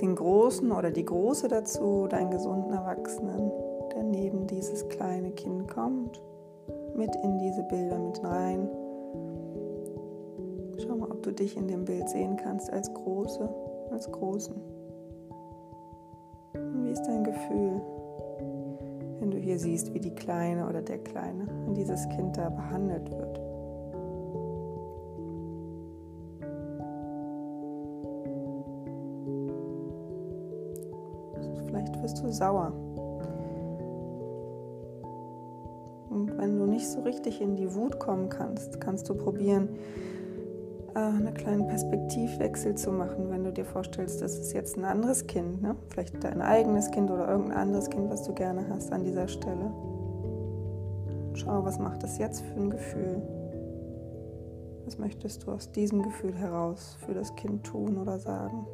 den 0.00 0.14
Großen 0.14 0.72
oder 0.72 0.90
die 0.90 1.04
Große 1.04 1.48
dazu, 1.48 2.06
deinen 2.08 2.30
gesunden 2.30 2.72
Erwachsenen, 2.72 3.50
der 3.94 4.02
neben 4.02 4.46
dieses 4.46 4.88
kleine 4.88 5.30
Kind 5.32 5.68
kommt, 5.68 6.22
mit 6.96 7.14
in 7.22 7.38
diese 7.38 7.62
Bilder 7.64 7.98
mit 7.98 8.22
rein. 8.24 8.68
Schau 10.78 10.96
mal, 10.96 11.10
ob 11.10 11.22
du 11.22 11.32
dich 11.32 11.56
in 11.56 11.68
dem 11.68 11.84
Bild 11.84 12.08
sehen 12.08 12.36
kannst 12.36 12.72
als 12.72 12.92
Große, 12.92 13.48
als 13.90 14.10
Großen. 14.10 14.54
Und 16.54 16.84
wie 16.84 16.90
ist 16.90 17.02
dein 17.02 17.24
Gefühl, 17.24 17.80
wenn 19.20 19.30
du 19.30 19.38
hier 19.38 19.58
siehst, 19.58 19.92
wie 19.94 20.00
die 20.00 20.14
Kleine 20.14 20.68
oder 20.68 20.82
der 20.82 20.98
Kleine, 20.98 21.46
wenn 21.64 21.74
dieses 21.74 22.08
Kind 22.08 22.36
da 22.36 22.48
behandelt 22.48 23.10
wird? 23.10 23.41
Sauer. 32.42 32.72
Und 36.10 36.36
wenn 36.36 36.58
du 36.58 36.66
nicht 36.66 36.88
so 36.88 37.00
richtig 37.02 37.40
in 37.40 37.54
die 37.54 37.72
Wut 37.72 38.00
kommen 38.00 38.28
kannst, 38.28 38.80
kannst 38.80 39.08
du 39.08 39.14
probieren, 39.14 39.68
äh, 40.94 40.98
einen 40.98 41.32
kleinen 41.34 41.68
Perspektivwechsel 41.68 42.74
zu 42.74 42.90
machen, 42.90 43.30
wenn 43.30 43.44
du 43.44 43.52
dir 43.52 43.64
vorstellst, 43.64 44.20
das 44.20 44.36
ist 44.38 44.52
jetzt 44.54 44.76
ein 44.76 44.84
anderes 44.84 45.28
Kind, 45.28 45.62
ne? 45.62 45.76
vielleicht 45.88 46.22
dein 46.24 46.42
eigenes 46.42 46.90
Kind 46.90 47.12
oder 47.12 47.28
irgendein 47.28 47.56
anderes 47.56 47.88
Kind, 47.88 48.10
was 48.10 48.24
du 48.24 48.34
gerne 48.34 48.68
hast 48.68 48.92
an 48.92 49.04
dieser 49.04 49.28
Stelle. 49.28 49.72
Schau, 51.34 51.64
was 51.64 51.78
macht 51.78 52.02
das 52.02 52.18
jetzt 52.18 52.40
für 52.40 52.60
ein 52.60 52.70
Gefühl? 52.70 53.22
Was 54.84 54.98
möchtest 54.98 55.46
du 55.46 55.52
aus 55.52 55.70
diesem 55.70 56.02
Gefühl 56.02 56.34
heraus 56.34 56.98
für 57.06 57.14
das 57.14 57.36
Kind 57.36 57.64
tun 57.64 57.98
oder 57.98 58.18
sagen? 58.18 58.66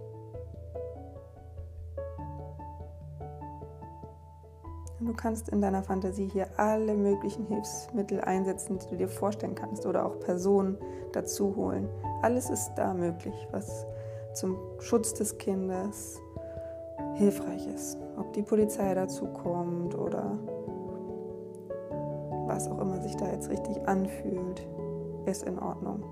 Du 5.00 5.14
kannst 5.14 5.48
in 5.50 5.60
deiner 5.60 5.84
Fantasie 5.84 6.26
hier 6.26 6.48
alle 6.56 6.96
möglichen 6.96 7.46
Hilfsmittel 7.46 8.20
einsetzen, 8.20 8.80
die 8.80 8.88
du 8.88 8.96
dir 8.96 9.08
vorstellen 9.08 9.54
kannst 9.54 9.86
oder 9.86 10.04
auch 10.04 10.18
Personen 10.18 10.76
dazu 11.12 11.54
holen. 11.54 11.88
Alles 12.22 12.50
ist 12.50 12.72
da 12.74 12.92
möglich, 12.94 13.46
was 13.52 13.86
zum 14.34 14.56
Schutz 14.80 15.14
des 15.14 15.38
Kindes 15.38 16.20
hilfreich 17.14 17.64
ist. 17.68 17.96
Ob 18.16 18.32
die 18.32 18.42
Polizei 18.42 18.92
dazu 18.92 19.26
kommt 19.26 19.96
oder 19.96 20.36
was 22.46 22.68
auch 22.68 22.80
immer 22.80 23.00
sich 23.00 23.14
da 23.16 23.30
jetzt 23.30 23.50
richtig 23.50 23.86
anfühlt, 23.86 24.66
ist 25.26 25.44
in 25.44 25.60
Ordnung. 25.60 26.02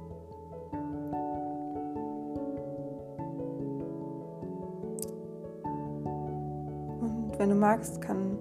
Und 7.01 7.37
wenn 7.37 7.49
du 7.49 7.57
magst, 7.57 8.01
kann 8.01 8.39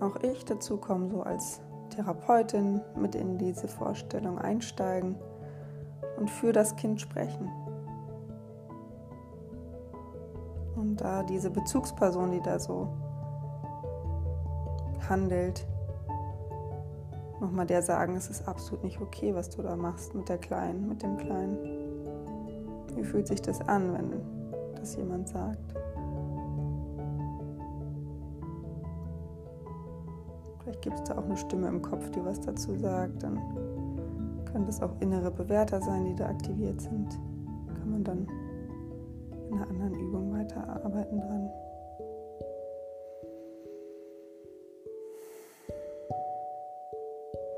auch 0.00 0.16
ich 0.22 0.44
dazu 0.44 0.76
kommen, 0.76 1.10
so 1.10 1.22
als 1.22 1.60
Therapeutin 1.90 2.80
mit 2.96 3.14
in 3.14 3.38
diese 3.38 3.68
Vorstellung 3.68 4.38
einsteigen 4.38 5.16
und 6.18 6.30
für 6.30 6.52
das 6.52 6.76
Kind 6.76 7.00
sprechen. 7.00 7.50
Und 10.76 11.00
da 11.00 11.22
diese 11.22 11.50
Bezugsperson, 11.50 12.30
die 12.30 12.40
da 12.40 12.58
so 12.58 12.88
handelt, 15.08 15.66
nochmal 17.40 17.66
der 17.66 17.82
sagen, 17.82 18.16
es 18.16 18.30
ist 18.30 18.46
absolut 18.46 18.84
nicht 18.84 19.00
okay, 19.00 19.34
was 19.34 19.50
du 19.50 19.62
da 19.62 19.76
machst 19.76 20.14
mit 20.14 20.28
der 20.28 20.38
Kleinen, 20.38 20.88
mit 20.88 21.02
dem 21.02 21.16
Kleinen. 21.16 21.58
Wie 22.94 23.04
fühlt 23.04 23.26
sich 23.26 23.42
das 23.42 23.60
an, 23.62 23.92
wenn 23.92 24.74
das 24.76 24.96
jemand 24.96 25.28
sagt? 25.28 25.74
Gibt 30.88 31.00
es 31.00 31.04
da 31.04 31.18
auch 31.18 31.24
eine 31.24 31.36
Stimme 31.36 31.68
im 31.68 31.82
Kopf, 31.82 32.10
die 32.12 32.24
was 32.24 32.40
dazu 32.40 32.74
sagt. 32.78 33.22
Dann 33.22 33.38
können 34.50 34.64
das 34.64 34.80
auch 34.80 34.92
innere 35.00 35.30
Bewerter 35.30 35.82
sein, 35.82 36.06
die 36.06 36.14
da 36.14 36.28
aktiviert 36.28 36.80
sind. 36.80 37.10
Kann 37.78 37.90
man 37.90 38.04
dann 38.04 38.26
in 39.50 39.54
einer 39.54 39.68
anderen 39.68 39.94
Übung 39.94 40.32
weiterarbeiten 40.32 41.20
dran. 41.20 41.50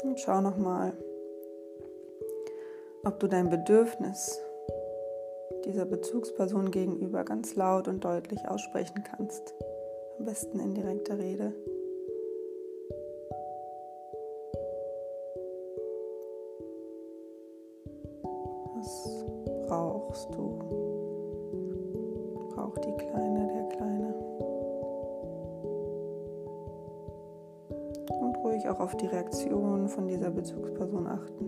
Und 0.03 0.19
schau 0.19 0.41
nochmal, 0.41 0.93
ob 3.05 3.21
du 3.21 3.29
dein 3.29 3.49
Bedürfnis 3.49 4.41
dieser 5.65 5.85
Bezugsperson 5.85 6.73
gegenüber 6.73 7.23
ganz 7.23 7.55
laut 7.55 7.87
und 7.87 8.05
deutlich 8.05 8.49
aussprechen 8.49 9.05
kannst. 9.05 9.55
Am 10.19 10.25
besten 10.25 10.59
in 10.59 10.75
direkter 10.75 11.19
Rede. 11.19 11.53
Brauchst 20.11 20.35
du? 20.35 20.59
Braucht 22.55 22.85
die 22.85 22.97
Kleine, 22.97 23.47
der 23.47 23.65
Kleine. 23.77 24.15
Und 28.21 28.37
ruhig 28.39 28.69
auch 28.69 28.81
auf 28.81 28.97
die 28.97 29.07
Reaktion 29.07 29.87
von 29.89 30.09
dieser 30.09 30.31
Bezugsperson 30.31 31.07
achten. 31.07 31.47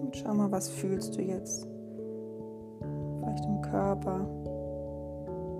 Und 0.00 0.16
schau 0.16 0.34
mal, 0.34 0.50
was 0.50 0.68
fühlst 0.68 1.16
du 1.16 1.22
jetzt? 1.22 1.68
Vielleicht 3.20 3.44
im 3.44 3.62
Körper, 3.62 4.26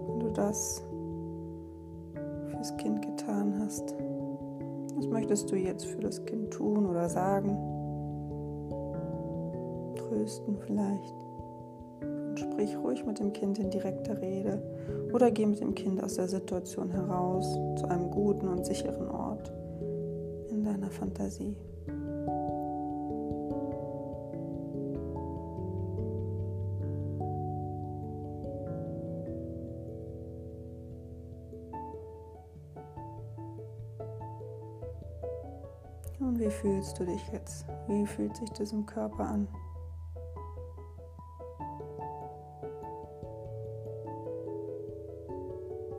wenn 0.08 0.18
du 0.18 0.28
das 0.30 0.82
fürs 2.50 2.76
Kind 2.78 3.00
getan 3.02 3.60
hast. 3.60 3.94
Was 5.02 5.08
möchtest 5.08 5.50
du 5.50 5.56
jetzt 5.56 5.84
für 5.84 6.00
das 6.00 6.24
Kind 6.26 6.52
tun 6.52 6.86
oder 6.86 7.08
sagen? 7.08 7.58
Trösten 9.96 10.56
vielleicht. 10.64 11.14
Und 12.02 12.38
sprich 12.38 12.76
ruhig 12.76 13.04
mit 13.04 13.18
dem 13.18 13.32
Kind 13.32 13.58
in 13.58 13.68
direkter 13.68 14.20
Rede 14.22 14.62
oder 15.12 15.32
geh 15.32 15.44
mit 15.44 15.58
dem 15.58 15.74
Kind 15.74 16.00
aus 16.00 16.14
der 16.14 16.28
Situation 16.28 16.88
heraus 16.88 17.52
zu 17.80 17.88
einem 17.88 18.12
guten 18.12 18.46
und 18.46 18.64
sicheren 18.64 19.08
Ort 19.08 19.52
in 20.50 20.62
deiner 20.62 20.90
Fantasie. 20.92 21.56
Fühlst 36.82 36.98
du 36.98 37.04
dich 37.04 37.28
jetzt? 37.32 37.64
Wie 37.86 38.04
fühlt 38.04 38.36
sich 38.36 38.50
das 38.50 38.72
im 38.72 38.84
Körper 38.84 39.24
an? 39.24 39.46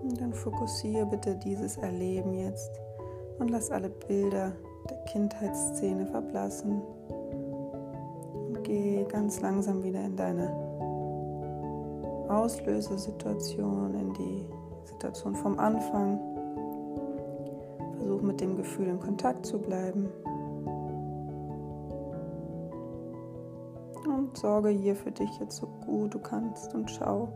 Und 0.02 0.20
dann 0.20 0.34
fokussiere 0.34 1.06
bitte 1.06 1.38
dieses 1.38 1.78
Erleben 1.78 2.34
jetzt 2.34 2.82
und 3.40 3.50
lass 3.50 3.72
alle 3.72 3.90
Bilder 3.90 4.52
der 4.90 4.98
Kindheitsszene 5.06 6.06
verblassen. 6.06 6.82
Und 8.50 8.62
geh 8.64 9.06
ganz 9.06 9.40
langsam 9.40 9.84
wieder 9.84 10.04
in 10.04 10.18
deine 10.18 10.50
Auslösesituation, 12.28 13.96
in 13.96 14.14
die 14.16 14.46
Situation 14.84 15.34
vom 15.34 15.58
Anfang. 15.60 16.20
Versuch 18.00 18.22
mit 18.22 18.42
dem 18.42 18.58
Gefühl 18.58 18.88
in 18.88 19.00
Kontakt 19.00 19.46
zu 19.46 19.60
bleiben. 19.60 20.10
Sorge 24.38 24.70
hier 24.70 24.96
für 24.96 25.12
dich 25.12 25.40
jetzt 25.40 25.58
so 25.58 25.68
gut 25.86 26.14
du 26.14 26.20
kannst 26.20 26.74
und 26.74 26.90
schau, 26.90 27.30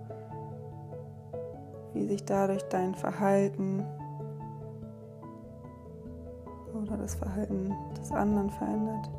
wie 1.93 2.05
sich 2.07 2.23
dadurch 2.25 2.63
dein 2.69 2.95
Verhalten 2.95 3.85
oder 6.73 6.97
das 6.97 7.15
Verhalten 7.15 7.73
des 7.99 8.11
anderen 8.11 8.49
verändert. 8.49 9.09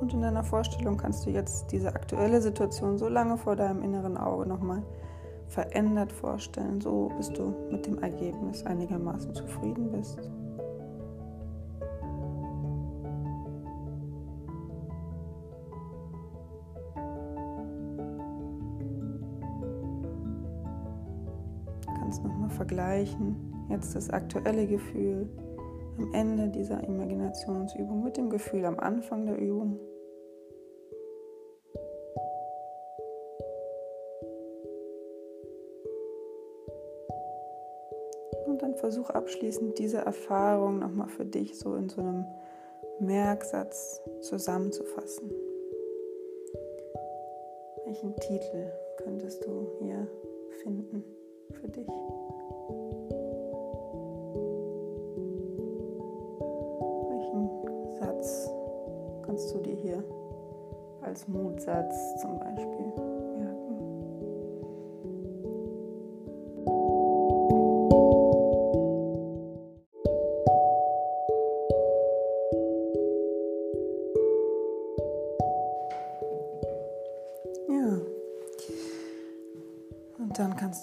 Und 0.00 0.14
in 0.14 0.22
deiner 0.22 0.44
Vorstellung 0.44 0.96
kannst 0.96 1.26
du 1.26 1.30
jetzt 1.30 1.70
diese 1.72 1.94
aktuelle 1.94 2.40
Situation 2.40 2.96
so 2.96 3.08
lange 3.08 3.36
vor 3.36 3.56
deinem 3.56 3.82
inneren 3.82 4.16
Auge 4.16 4.46
nochmal 4.46 4.82
verändert 5.48 6.12
vorstellen, 6.12 6.80
so 6.80 7.10
bis 7.16 7.28
du 7.30 7.54
mit 7.70 7.86
dem 7.86 7.98
Ergebnis 8.02 8.64
einigermaßen 8.64 9.34
zufrieden 9.34 9.90
bist. 9.90 10.30
Kannst 22.10 22.24
nochmal 22.24 22.50
vergleichen, 22.50 23.68
jetzt 23.68 23.94
das 23.94 24.10
aktuelle 24.10 24.66
Gefühl 24.66 25.28
am 25.96 26.12
Ende 26.12 26.48
dieser 26.48 26.82
Imaginationsübung 26.82 28.02
mit 28.02 28.16
dem 28.16 28.30
Gefühl 28.30 28.64
am 28.64 28.80
Anfang 28.80 29.26
der 29.26 29.38
Übung. 29.38 29.78
Und 38.46 38.60
dann 38.60 38.74
versuch 38.74 39.10
abschließend 39.10 39.78
diese 39.78 39.98
Erfahrung 39.98 40.80
nochmal 40.80 41.08
für 41.10 41.24
dich 41.24 41.56
so 41.60 41.76
in 41.76 41.88
so 41.88 42.00
einem 42.00 42.24
Merksatz 42.98 44.02
zusammenzufassen. 44.22 45.30
Welchen 47.84 48.16
Titel 48.16 48.72
könntest 48.96 49.44
du 49.44 49.68
hier 49.78 50.08
finden 50.64 51.04
für 51.60 51.68
dich? 51.68 51.86
kannst 59.40 59.54
du 59.54 59.58
dir 59.58 59.74
hier 59.74 60.04
als 61.00 61.26
Mutsatz 61.28 62.20
zum 62.20 62.38
Beispiel 62.40 63.29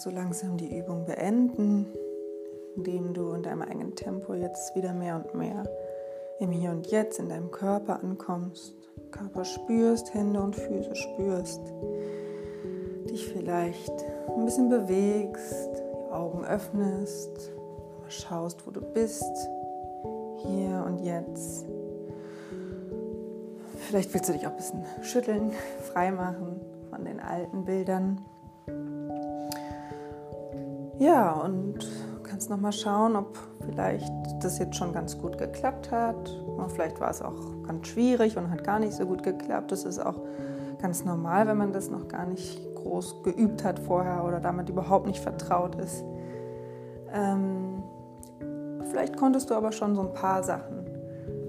du 0.07 0.13
langsam 0.13 0.55
die 0.57 0.77
Übung 0.77 1.05
beenden, 1.05 1.85
indem 2.77 3.13
du 3.13 3.33
in 3.33 3.43
deinem 3.43 3.61
eigenen 3.61 3.95
Tempo 3.95 4.33
jetzt 4.35 4.73
wieder 4.73 4.93
mehr 4.93 5.17
und 5.17 5.35
mehr 5.35 5.63
im 6.39 6.51
Hier 6.51 6.71
und 6.71 6.87
Jetzt 6.87 7.19
in 7.19 7.27
deinem 7.27 7.51
Körper 7.51 8.01
ankommst, 8.01 8.73
Körper 9.11 9.43
spürst, 9.43 10.13
Hände 10.13 10.39
und 10.39 10.55
Füße 10.55 10.95
spürst, 10.95 11.59
dich 13.09 13.27
vielleicht 13.27 13.91
ein 14.35 14.45
bisschen 14.45 14.69
bewegst, 14.69 15.69
die 15.75 16.13
Augen 16.13 16.45
öffnest, 16.45 17.51
schaust, 18.07 18.65
wo 18.65 18.71
du 18.71 18.81
bist, 18.81 19.49
hier 20.37 20.85
und 20.87 20.99
jetzt. 20.99 21.65
Vielleicht 23.79 24.13
willst 24.13 24.29
du 24.29 24.33
dich 24.33 24.47
auch 24.47 24.51
ein 24.51 24.57
bisschen 24.57 24.85
schütteln, 25.01 25.51
freimachen 25.91 26.61
von 26.89 27.03
den 27.03 27.19
alten 27.19 27.65
Bildern. 27.65 28.21
Ja, 30.99 31.31
und 31.33 31.79
kannst 32.23 32.49
noch 32.49 32.59
mal 32.59 32.71
schauen, 32.71 33.15
ob 33.15 33.37
vielleicht 33.65 34.11
das 34.41 34.59
jetzt 34.59 34.75
schon 34.75 34.93
ganz 34.93 35.17
gut 35.17 35.37
geklappt 35.37 35.91
hat. 35.91 36.29
Oder 36.45 36.69
vielleicht 36.69 36.99
war 36.99 37.09
es 37.09 37.21
auch 37.21 37.63
ganz 37.65 37.87
schwierig 37.87 38.37
und 38.37 38.49
hat 38.51 38.63
gar 38.63 38.79
nicht 38.79 38.93
so 38.93 39.05
gut 39.05 39.23
geklappt. 39.23 39.71
Das 39.71 39.85
ist 39.85 39.99
auch 39.99 40.21
ganz 40.81 41.05
normal, 41.05 41.47
wenn 41.47 41.57
man 41.57 41.73
das 41.73 41.89
noch 41.89 42.07
gar 42.07 42.25
nicht 42.25 42.61
groß 42.75 43.23
geübt 43.23 43.63
hat 43.63 43.79
vorher 43.79 44.23
oder 44.25 44.39
damit 44.39 44.69
überhaupt 44.69 45.07
nicht 45.07 45.19
vertraut 45.19 45.75
ist. 45.75 46.03
Ähm, 47.13 47.83
vielleicht 48.91 49.17
konntest 49.17 49.49
du 49.49 49.55
aber 49.55 49.71
schon 49.71 49.95
so 49.95 50.01
ein 50.01 50.13
paar 50.13 50.43
Sachen 50.43 50.85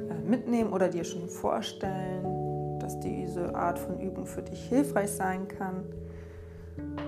äh, 0.09 0.29
mitnehmen 0.29 0.73
oder 0.73 0.89
dir 0.89 1.05
schon 1.05 1.29
vorstellen, 1.29 2.79
dass 2.81 2.99
diese 3.01 3.55
Art 3.55 3.79
von 3.79 4.01
Übung 4.01 4.27
für 4.27 4.43
dich 4.43 4.69
hilfreich 4.69 5.11
sein 5.11 5.49
kann. 5.49 5.85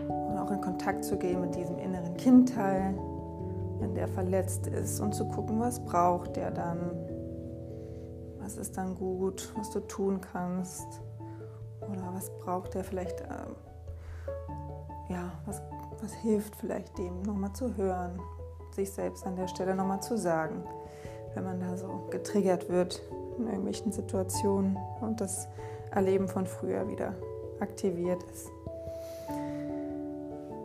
Und 0.08 0.38
auch 0.38 0.50
in 0.50 0.60
Kontakt 0.60 1.04
zu 1.04 1.16
gehen 1.16 1.40
mit 1.40 1.54
diesem 1.54 1.78
inneren 1.78 1.89
Kindteil 2.22 2.94
wenn 3.80 3.94
der 3.94 4.08
verletzt 4.08 4.66
ist 4.66 5.00
und 5.00 5.14
zu 5.14 5.26
gucken, 5.26 5.58
was 5.58 5.80
braucht 5.84 6.36
der 6.36 6.50
dann, 6.50 6.78
was 8.38 8.56
ist 8.56 8.76
dann 8.76 8.94
gut, 8.94 9.52
was 9.56 9.70
du 9.70 9.80
tun 9.80 10.20
kannst 10.20 11.00
oder 11.80 12.12
was 12.12 12.30
braucht 12.40 12.74
der 12.74 12.84
vielleicht, 12.84 13.20
ähm, 13.22 13.56
ja, 15.08 15.32
was, 15.46 15.62
was 16.00 16.12
hilft 16.12 16.54
vielleicht 16.56 16.96
dem 16.98 17.22
nochmal 17.22 17.52
zu 17.54 17.76
hören, 17.76 18.20
sich 18.72 18.92
selbst 18.92 19.26
an 19.26 19.36
der 19.36 19.48
Stelle 19.48 19.74
nochmal 19.74 20.02
zu 20.02 20.16
sagen, 20.16 20.62
wenn 21.34 21.44
man 21.44 21.60
da 21.60 21.76
so 21.76 22.06
getriggert 22.10 22.68
wird 22.68 23.02
in 23.38 23.46
irgendwelchen 23.46 23.92
Situationen 23.92 24.76
und 25.00 25.20
das 25.20 25.48
Erleben 25.90 26.28
von 26.28 26.46
früher 26.46 26.86
wieder 26.86 27.14
aktiviert 27.60 28.22
ist. 28.24 28.48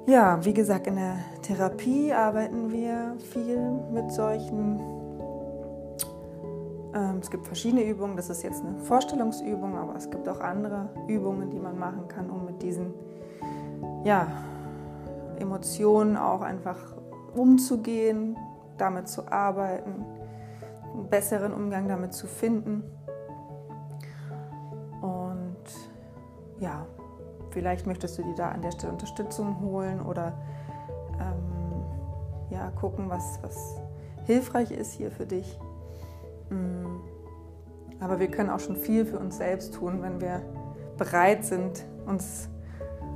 Ja, 0.08 0.38
wie 0.46 0.54
gesagt, 0.54 0.86
in 0.86 0.98
der 0.98 1.18
Therapie 1.42 2.14
arbeiten 2.14 2.72
wir 2.72 3.16
viel 3.32 3.60
mit 3.92 4.12
solchen. 4.12 4.80
Ähm, 6.94 7.18
es 7.20 7.32
gibt 7.32 7.48
verschiedene 7.48 7.84
Übungen, 7.84 8.16
das 8.16 8.30
ist 8.30 8.44
jetzt 8.44 8.64
eine 8.64 8.78
Vorstellungsübung, 8.82 9.76
aber 9.76 9.96
es 9.96 10.08
gibt 10.12 10.30
auch 10.30 10.42
andere 10.42 10.90
Übungen, 11.08 11.50
die 11.50 11.58
man 11.58 11.80
machen 11.80 12.08
kann, 12.08 12.30
um 12.30 12.46
mit 12.46 12.62
diesen 12.62 12.94
ja, 14.04 14.28
Emotionen 15.40 16.18
auch 16.18 16.42
einfach 16.42 16.78
umzugehen, 17.34 18.38
damit 18.78 19.08
zu 19.08 19.28
arbeiten, 19.32 20.06
einen 20.94 21.10
besseren 21.10 21.52
Umgang 21.52 21.88
damit 21.88 22.14
zu 22.14 22.28
finden. 22.28 22.84
Und 25.02 25.66
ja, 26.60 26.86
Vielleicht 27.56 27.88
möchtest 27.88 28.18
du 28.18 28.24
dir 28.24 28.36
da 28.36 28.50
an 28.50 28.62
der 28.62 28.72
Stelle 28.72 28.92
Unterstützung 28.92 29.62
holen 29.62 30.02
oder 30.02 30.34
ähm, 31.14 31.86
ja, 32.50 32.70
gucken, 32.72 33.10
was, 33.10 33.40
was 33.44 33.78
hilfreich 34.26 34.72
ist 34.72 34.92
hier 34.92 35.10
für 35.10 35.26
dich. 35.26 35.58
Mm. 36.50 36.98
Aber 38.02 38.20
wir 38.20 38.28
können 38.28 38.50
auch 38.50 38.60
schon 38.60 38.76
viel 38.76 39.06
für 39.06 39.20
uns 39.20 39.38
selbst 39.38 39.74
tun, 39.74 40.02
wenn 40.02 40.20
wir 40.20 40.42
bereit 40.98 41.46
sind, 41.46 41.86
uns 42.06 42.50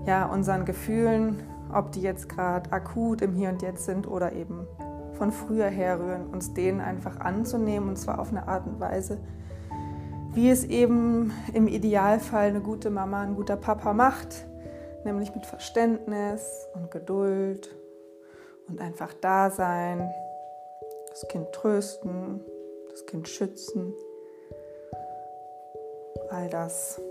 ja, 0.05 0.25
unseren 0.27 0.63
Gefühlen, 0.63 1.43
ob 1.73 1.91
die 1.91 2.01
jetzt 2.01 2.29
gerade 2.29 2.71
akut 2.71 3.21
im 3.21 3.33
Hier 3.33 3.49
und 3.49 3.61
Jetzt 3.61 3.83
sind 3.83 4.07
oder 4.07 4.31
eben 4.31 4.65
von 5.15 5.33
früher 5.33 5.67
herrühren, 5.67 6.27
uns 6.27 6.53
denen 6.53 6.79
einfach 6.79 7.19
anzunehmen 7.19 7.89
und 7.89 7.97
zwar 7.97 8.19
auf 8.19 8.29
eine 8.29 8.47
Art 8.47 8.65
und 8.65 8.79
Weise, 8.79 9.19
wie 10.33 10.49
es 10.49 10.63
eben 10.63 11.33
im 11.53 11.67
Idealfall 11.67 12.49
eine 12.49 12.61
gute 12.61 12.89
Mama, 12.89 13.21
ein 13.21 13.35
guter 13.35 13.57
Papa 13.57 13.93
macht, 13.93 14.45
nämlich 15.03 15.33
mit 15.33 15.45
Verständnis 15.45 16.67
und 16.75 16.91
Geduld 16.91 17.75
und 18.67 18.79
einfach 18.79 19.13
da 19.13 19.49
sein, 19.49 20.11
das 21.09 21.27
Kind 21.27 21.51
trösten, 21.51 22.41
das 22.89 23.05
Kind 23.05 23.27
schützen, 23.27 23.93
all 26.29 26.49
das, 26.49 27.01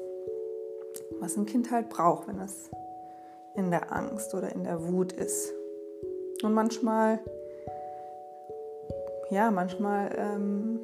was 1.21 1.37
ein 1.37 1.47
Kind 1.47 1.71
halt 1.71 1.89
braucht, 1.89 2.29
wenn 2.29 2.39
es 2.41 2.71
in 3.55 3.71
der 3.71 3.93
Angst 3.93 4.35
oder 4.35 4.53
in 4.53 4.65
der 4.65 4.87
Wut 4.87 5.13
ist. 5.13 5.53
Und 6.45 6.55
manchmal, 6.55 7.19
ja, 9.31 9.51
manchmal 9.51 10.15
ähm, 10.17 10.81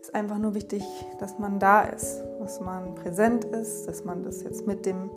ist 0.00 0.14
einfach 0.14 0.38
nur 0.38 0.54
wichtig, 0.54 0.82
dass 1.18 1.38
man 1.38 1.58
da 1.58 1.82
ist, 1.82 2.22
dass 2.40 2.60
man 2.60 2.94
präsent 2.94 3.44
ist, 3.44 3.86
dass 3.86 4.04
man 4.04 4.22
das 4.22 4.42
jetzt 4.42 4.66
mit 4.66 4.86
dem 4.86 5.10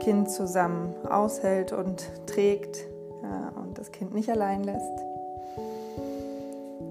Kind 0.00 0.30
zusammen 0.30 0.94
aushält 1.08 1.72
und 1.72 2.10
trägt 2.26 2.86
ja, 3.22 3.52
und 3.60 3.78
das 3.78 3.92
Kind 3.92 4.14
nicht 4.14 4.30
allein 4.30 4.62
lässt. 4.62 5.04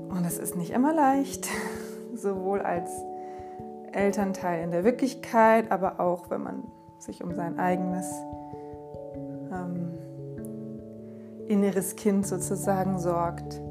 Und 0.10 0.25
es 0.25 0.38
ist 0.38 0.56
nicht 0.56 0.71
immer 0.71 0.93
leicht, 0.93 1.47
sowohl 2.15 2.62
als 2.62 2.91
Elternteil 3.91 4.63
in 4.63 4.71
der 4.71 4.84
Wirklichkeit, 4.84 5.71
aber 5.71 5.99
auch 5.99 6.30
wenn 6.30 6.43
man 6.43 6.63
sich 6.99 7.23
um 7.23 7.34
sein 7.34 7.60
eigenes 7.60 8.12
ähm, 9.51 9.93
inneres 11.47 11.95
Kind 11.95 12.28
sozusagen 12.28 12.99
sorgt. 12.99 13.62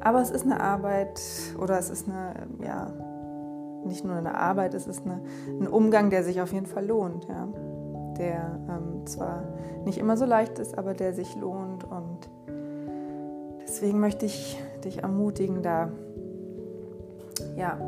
Aber 0.00 0.22
es 0.22 0.30
ist 0.30 0.44
eine 0.44 0.60
Arbeit 0.60 1.20
oder 1.60 1.78
es 1.78 1.90
ist 1.90 2.08
eine, 2.08 2.34
ja, 2.64 2.90
nicht 3.84 4.04
nur 4.04 4.16
eine 4.16 4.34
Arbeit, 4.34 4.74
es 4.74 4.86
ist 4.86 5.04
eine, 5.04 5.20
ein 5.48 5.66
Umgang, 5.66 6.10
der 6.10 6.24
sich 6.24 6.40
auf 6.40 6.52
jeden 6.52 6.66
Fall 6.66 6.86
lohnt, 6.86 7.26
ja. 7.28 7.48
Der 8.18 8.58
ähm, 8.68 9.06
zwar 9.06 9.44
nicht 9.84 9.98
immer 9.98 10.16
so 10.16 10.24
leicht 10.24 10.58
ist, 10.58 10.76
aber 10.76 10.94
der 10.94 11.14
sich 11.14 11.34
lohnt. 11.36 11.84
Und 11.84 12.28
deswegen 13.62 14.00
möchte 14.00 14.26
ich 14.26 14.62
dich 14.84 15.02
ermutigen, 15.02 15.62
da 15.62 15.90
ja, 17.56 17.78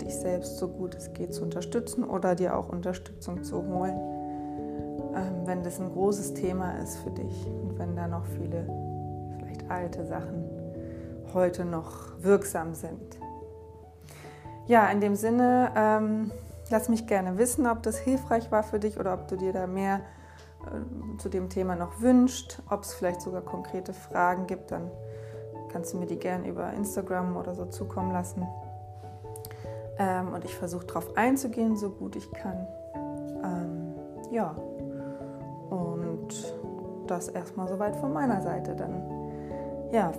dich 0.00 0.14
selbst 0.14 0.58
so 0.58 0.68
gut 0.68 0.94
es 0.94 1.12
geht 1.12 1.34
zu 1.34 1.42
unterstützen 1.42 2.04
oder 2.04 2.34
dir 2.34 2.56
auch 2.56 2.68
Unterstützung 2.68 3.42
zu 3.44 3.64
holen, 3.64 3.98
ähm, 5.14 5.46
wenn 5.46 5.62
das 5.62 5.80
ein 5.80 5.90
großes 5.92 6.34
Thema 6.34 6.72
ist 6.78 6.96
für 6.98 7.10
dich 7.10 7.46
und 7.46 7.78
wenn 7.78 7.94
da 7.94 8.08
noch 8.08 8.24
viele 8.26 8.66
vielleicht 9.38 9.70
alte 9.70 10.04
Sachen 10.04 10.61
heute 11.34 11.64
noch 11.64 12.12
wirksam 12.20 12.74
sind. 12.74 13.18
Ja, 14.66 14.86
in 14.88 15.00
dem 15.00 15.16
Sinne, 15.16 15.72
ähm, 15.76 16.30
lass 16.70 16.88
mich 16.88 17.06
gerne 17.06 17.38
wissen, 17.38 17.66
ob 17.66 17.82
das 17.82 17.98
hilfreich 17.98 18.50
war 18.52 18.62
für 18.62 18.78
dich 18.78 18.98
oder 18.98 19.14
ob 19.14 19.28
du 19.28 19.36
dir 19.36 19.52
da 19.52 19.66
mehr 19.66 20.00
äh, 20.66 21.18
zu 21.18 21.28
dem 21.28 21.48
Thema 21.48 21.76
noch 21.76 22.00
wünscht, 22.00 22.62
ob 22.70 22.82
es 22.82 22.94
vielleicht 22.94 23.20
sogar 23.20 23.42
konkrete 23.42 23.92
Fragen 23.92 24.46
gibt, 24.46 24.70
dann 24.70 24.90
kannst 25.70 25.92
du 25.92 25.98
mir 25.98 26.06
die 26.06 26.18
gerne 26.18 26.48
über 26.48 26.72
Instagram 26.72 27.36
oder 27.36 27.54
so 27.54 27.66
zukommen 27.66 28.12
lassen. 28.12 28.46
Ähm, 29.98 30.32
und 30.32 30.44
ich 30.44 30.54
versuche 30.54 30.86
darauf 30.86 31.16
einzugehen, 31.16 31.76
so 31.76 31.90
gut 31.90 32.16
ich 32.16 32.30
kann. 32.32 32.66
Ähm, 33.44 33.94
ja, 34.30 34.54
und 35.70 36.28
das 37.06 37.28
erstmal 37.28 37.68
soweit 37.68 37.96
von 37.96 38.12
meiner 38.12 38.40
Seite. 38.42 38.74
Dann 38.76 39.02
ja, 39.92 40.12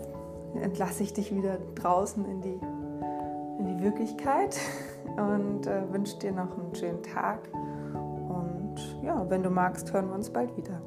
entlasse 0.62 1.04
ich 1.04 1.14
dich 1.14 1.34
wieder 1.36 1.58
draußen 1.76 2.26
in 2.26 2.42
die, 2.42 2.60
in 3.60 3.66
die 3.66 3.84
Wirklichkeit 3.84 4.58
und 5.18 5.68
äh, 5.68 5.92
wünsche 5.92 6.18
dir 6.20 6.32
noch 6.32 6.58
einen 6.58 6.76
schönen 6.76 7.04
Tag. 7.04 7.40
Und 7.54 8.76
ja, 9.04 9.30
wenn 9.30 9.44
du 9.44 9.50
magst, 9.50 9.94
hören 9.94 10.10
wir 10.10 10.16
uns 10.16 10.30
bald 10.30 10.56
wieder. 10.58 10.82